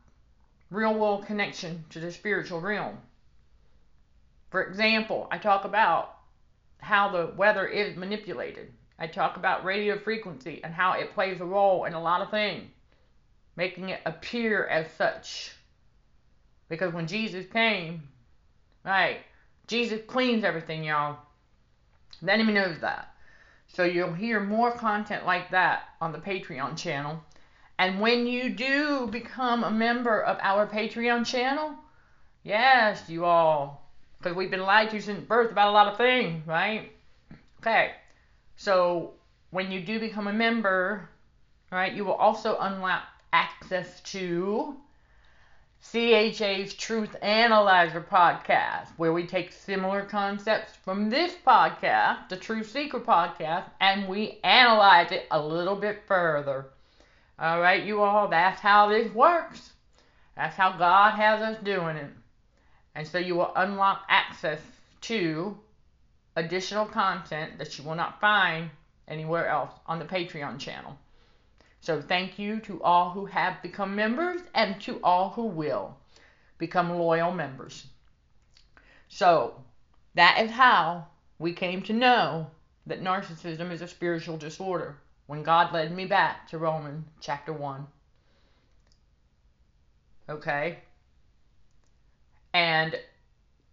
real 0.70 0.94
world 0.94 1.26
connection 1.26 1.84
to 1.90 2.00
the 2.00 2.12
spiritual 2.12 2.60
realm. 2.60 2.96
For 4.50 4.62
example, 4.62 5.28
I 5.30 5.38
talk 5.38 5.64
about 5.64 6.16
how 6.78 7.10
the 7.10 7.32
weather 7.36 7.66
is 7.66 7.96
manipulated. 7.96 8.72
I 8.98 9.06
talk 9.06 9.36
about 9.36 9.64
radio 9.64 9.98
frequency 9.98 10.60
and 10.62 10.72
how 10.72 10.92
it 10.92 11.14
plays 11.14 11.40
a 11.40 11.44
role 11.44 11.84
in 11.84 11.94
a 11.94 12.02
lot 12.02 12.22
of 12.22 12.30
things, 12.30 12.70
making 13.56 13.88
it 13.88 14.00
appear 14.06 14.66
as 14.66 14.86
such. 14.92 15.52
Because 16.68 16.92
when 16.92 17.06
Jesus 17.06 17.46
came, 17.52 18.02
right, 18.84 19.18
Jesus 19.66 20.00
cleans 20.06 20.44
everything, 20.44 20.84
y'all. 20.84 21.18
The 22.22 22.32
enemy 22.32 22.52
knows 22.52 22.78
that. 22.80 23.14
So 23.72 23.84
you'll 23.84 24.12
hear 24.12 24.40
more 24.40 24.72
content 24.72 25.24
like 25.24 25.50
that 25.50 25.82
on 26.00 26.12
the 26.12 26.18
Patreon 26.18 26.76
channel. 26.76 27.22
And 27.78 28.00
when 28.00 28.26
you 28.26 28.50
do 28.50 29.06
become 29.06 29.64
a 29.64 29.70
member 29.70 30.20
of 30.20 30.38
our 30.42 30.66
Patreon 30.66 31.24
channel, 31.24 31.74
yes, 32.42 33.08
you 33.08 33.24
all, 33.24 33.88
because 34.18 34.36
we've 34.36 34.50
been 34.50 34.64
lied 34.64 34.90
to 34.90 35.00
since 35.00 35.24
birth 35.26 35.50
about 35.50 35.68
a 35.68 35.72
lot 35.72 35.88
of 35.88 35.96
things, 35.96 36.46
right? 36.46 36.92
Okay, 37.60 37.92
so 38.56 39.14
when 39.50 39.70
you 39.70 39.80
do 39.80 39.98
become 39.98 40.26
a 40.26 40.32
member, 40.32 41.08
right, 41.70 41.92
you 41.92 42.04
will 42.04 42.14
also 42.14 42.58
unlock 42.58 43.04
access 43.32 44.00
to 44.00 44.76
CHA's 45.82 46.74
Truth 46.74 47.16
Analyzer 47.22 48.02
podcast, 48.02 48.88
where 48.98 49.14
we 49.14 49.26
take 49.26 49.50
similar 49.50 50.04
concepts 50.04 50.76
from 50.76 51.08
this 51.08 51.34
podcast, 51.44 52.28
the 52.28 52.36
Truth 52.36 52.70
Seeker 52.70 53.00
podcast, 53.00 53.64
and 53.80 54.06
we 54.06 54.40
analyze 54.44 55.10
it 55.10 55.26
a 55.30 55.40
little 55.40 55.74
bit 55.74 56.02
further. 56.06 56.66
All 57.38 57.60
right, 57.60 57.82
you 57.82 58.02
all, 58.02 58.28
that's 58.28 58.60
how 58.60 58.90
this 58.90 59.10
works. 59.14 59.72
That's 60.36 60.54
how 60.54 60.76
God 60.76 61.12
has 61.12 61.40
us 61.40 61.56
doing 61.64 61.96
it. 61.96 62.10
And 62.94 63.08
so 63.08 63.18
you 63.18 63.34
will 63.34 63.52
unlock 63.56 64.02
access 64.08 64.60
to 65.02 65.58
additional 66.36 66.84
content 66.84 67.58
that 67.58 67.78
you 67.78 67.84
will 67.84 67.94
not 67.94 68.20
find 68.20 68.70
anywhere 69.08 69.48
else 69.48 69.72
on 69.86 69.98
the 69.98 70.04
Patreon 70.04 70.58
channel. 70.58 70.98
So 71.80 72.02
thank 72.02 72.38
you 72.38 72.60
to 72.60 72.82
all 72.82 73.10
who 73.10 73.26
have 73.26 73.62
become 73.62 73.96
members 73.96 74.42
and 74.54 74.80
to 74.82 75.00
all 75.02 75.30
who 75.30 75.46
will 75.46 75.96
become 76.58 76.98
loyal 76.98 77.32
members. 77.32 77.86
So 79.08 79.54
that 80.14 80.40
is 80.40 80.50
how 80.50 81.06
we 81.38 81.52
came 81.52 81.82
to 81.82 81.92
know 81.92 82.48
that 82.86 83.02
narcissism 83.02 83.72
is 83.72 83.82
a 83.82 83.88
spiritual 83.88 84.36
disorder 84.36 84.98
when 85.26 85.42
God 85.42 85.72
led 85.72 85.94
me 85.94 86.04
back 86.04 86.48
to 86.48 86.58
Romans 86.58 87.06
chapter 87.20 87.52
1. 87.52 87.86
Okay? 90.28 90.78
And 92.52 92.96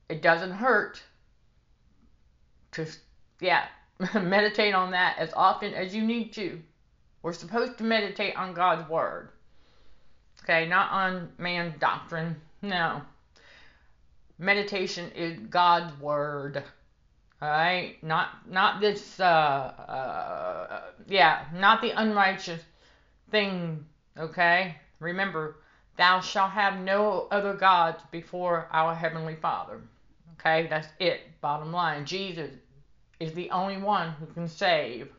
it 0.08 0.22
doesn't 0.22 0.52
hurt 0.52 1.04
to, 2.72 2.88
yeah, 3.42 3.66
meditate 4.14 4.74
on 4.74 4.92
that 4.92 5.18
as 5.18 5.34
often 5.34 5.74
as 5.74 5.94
you 5.94 6.04
need 6.04 6.32
to. 6.34 6.62
We're 7.22 7.34
supposed 7.34 7.78
to 7.80 7.84
meditate 7.84 8.36
on 8.36 8.54
God's 8.54 8.90
Word. 8.90 9.30
Okay, 10.44 10.68
not 10.68 10.92
on 10.92 11.30
man's 11.38 11.78
doctrine. 11.80 12.36
No. 12.62 13.02
Meditation 14.40 15.12
is 15.12 15.38
God's 15.40 16.00
Word. 16.00 16.64
Alright? 17.42 18.04
Not 18.04 18.50
not 18.50 18.82
this 18.82 19.20
uh, 19.20 19.24
uh 19.24 20.82
yeah, 21.08 21.46
not 21.54 21.82
the 21.82 21.92
unrighteous 21.92 22.62
thing, 23.30 23.86
okay? 24.18 24.76
Remember, 25.00 25.58
thou 25.98 26.20
shalt 26.20 26.52
have 26.52 26.80
no 26.80 27.28
other 27.30 27.54
gods 27.54 28.02
before 28.12 28.68
our 28.72 28.96
heavenly 28.96 29.36
Father. 29.36 29.82
Okay, 30.40 30.68
that's 30.68 30.88
it. 31.00 31.22
Bottom 31.42 31.72
line. 31.72 32.06
Jesus 32.06 32.52
is 33.20 33.34
the 33.34 33.50
only 33.52 33.78
one 33.78 34.12
who 34.12 34.26
can 34.28 34.48
save. 34.48 35.10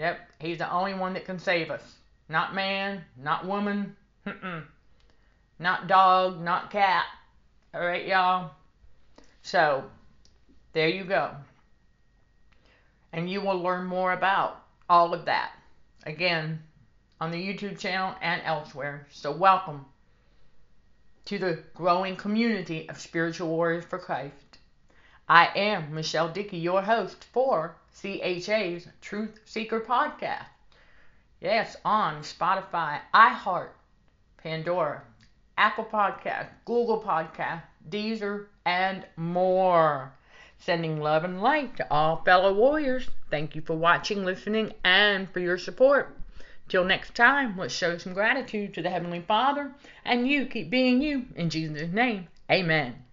Yep, 0.00 0.30
he's 0.38 0.56
the 0.56 0.72
only 0.72 0.94
one 0.94 1.12
that 1.12 1.26
can 1.26 1.38
save 1.38 1.70
us. 1.70 1.82
Not 2.30 2.54
man, 2.54 3.04
not 3.18 3.46
woman, 3.46 3.94
not 5.58 5.88
dog, 5.88 6.40
not 6.40 6.70
cat. 6.70 7.04
Alright, 7.74 8.06
y'all? 8.06 8.52
So, 9.42 9.84
there 10.72 10.88
you 10.88 11.04
go. 11.04 11.32
And 13.12 13.28
you 13.28 13.42
will 13.42 13.60
learn 13.60 13.84
more 13.84 14.14
about 14.14 14.64
all 14.88 15.12
of 15.12 15.26
that. 15.26 15.52
Again, 16.06 16.62
on 17.20 17.30
the 17.30 17.36
YouTube 17.36 17.78
channel 17.78 18.14
and 18.22 18.40
elsewhere. 18.42 19.06
So, 19.10 19.30
welcome 19.30 19.84
to 21.26 21.38
the 21.38 21.62
growing 21.74 22.16
community 22.16 22.88
of 22.88 22.98
spiritual 22.98 23.48
warriors 23.48 23.84
for 23.84 23.98
Christ. 23.98 24.56
I 25.28 25.50
am 25.54 25.94
Michelle 25.94 26.30
Dickey, 26.30 26.56
your 26.56 26.80
host 26.80 27.26
for 27.34 27.76
CHA's 28.02 28.88
Truth 29.02 29.40
Seeker 29.44 29.80
podcast. 29.80 30.46
Yes, 31.40 31.76
on 31.84 32.22
Spotify, 32.22 33.00
iHeart, 33.14 33.70
Pandora, 34.38 35.02
Apple 35.58 35.84
Podcast, 35.84 36.48
Google 36.64 37.02
Podcast, 37.02 37.62
Deezer, 37.90 38.46
and 38.64 39.04
more. 39.16 40.14
Sending 40.58 41.00
love 41.00 41.24
and 41.24 41.42
light 41.42 41.76
to 41.76 41.92
all 41.92 42.22
fellow 42.24 42.54
warriors. 42.54 43.10
Thank 43.30 43.54
you 43.54 43.60
for 43.60 43.74
watching, 43.74 44.24
listening, 44.24 44.72
and 44.82 45.30
for 45.30 45.40
your 45.40 45.58
support. 45.58 46.16
Till 46.68 46.84
next 46.84 47.14
time, 47.14 47.58
let's 47.58 47.74
show 47.74 47.98
some 47.98 48.14
gratitude 48.14 48.72
to 48.74 48.82
the 48.82 48.90
Heavenly 48.90 49.20
Father, 49.20 49.72
and 50.04 50.26
you 50.26 50.46
keep 50.46 50.70
being 50.70 51.02
you. 51.02 51.26
In 51.34 51.50
Jesus' 51.50 51.92
name, 51.92 52.28
amen. 52.50 53.04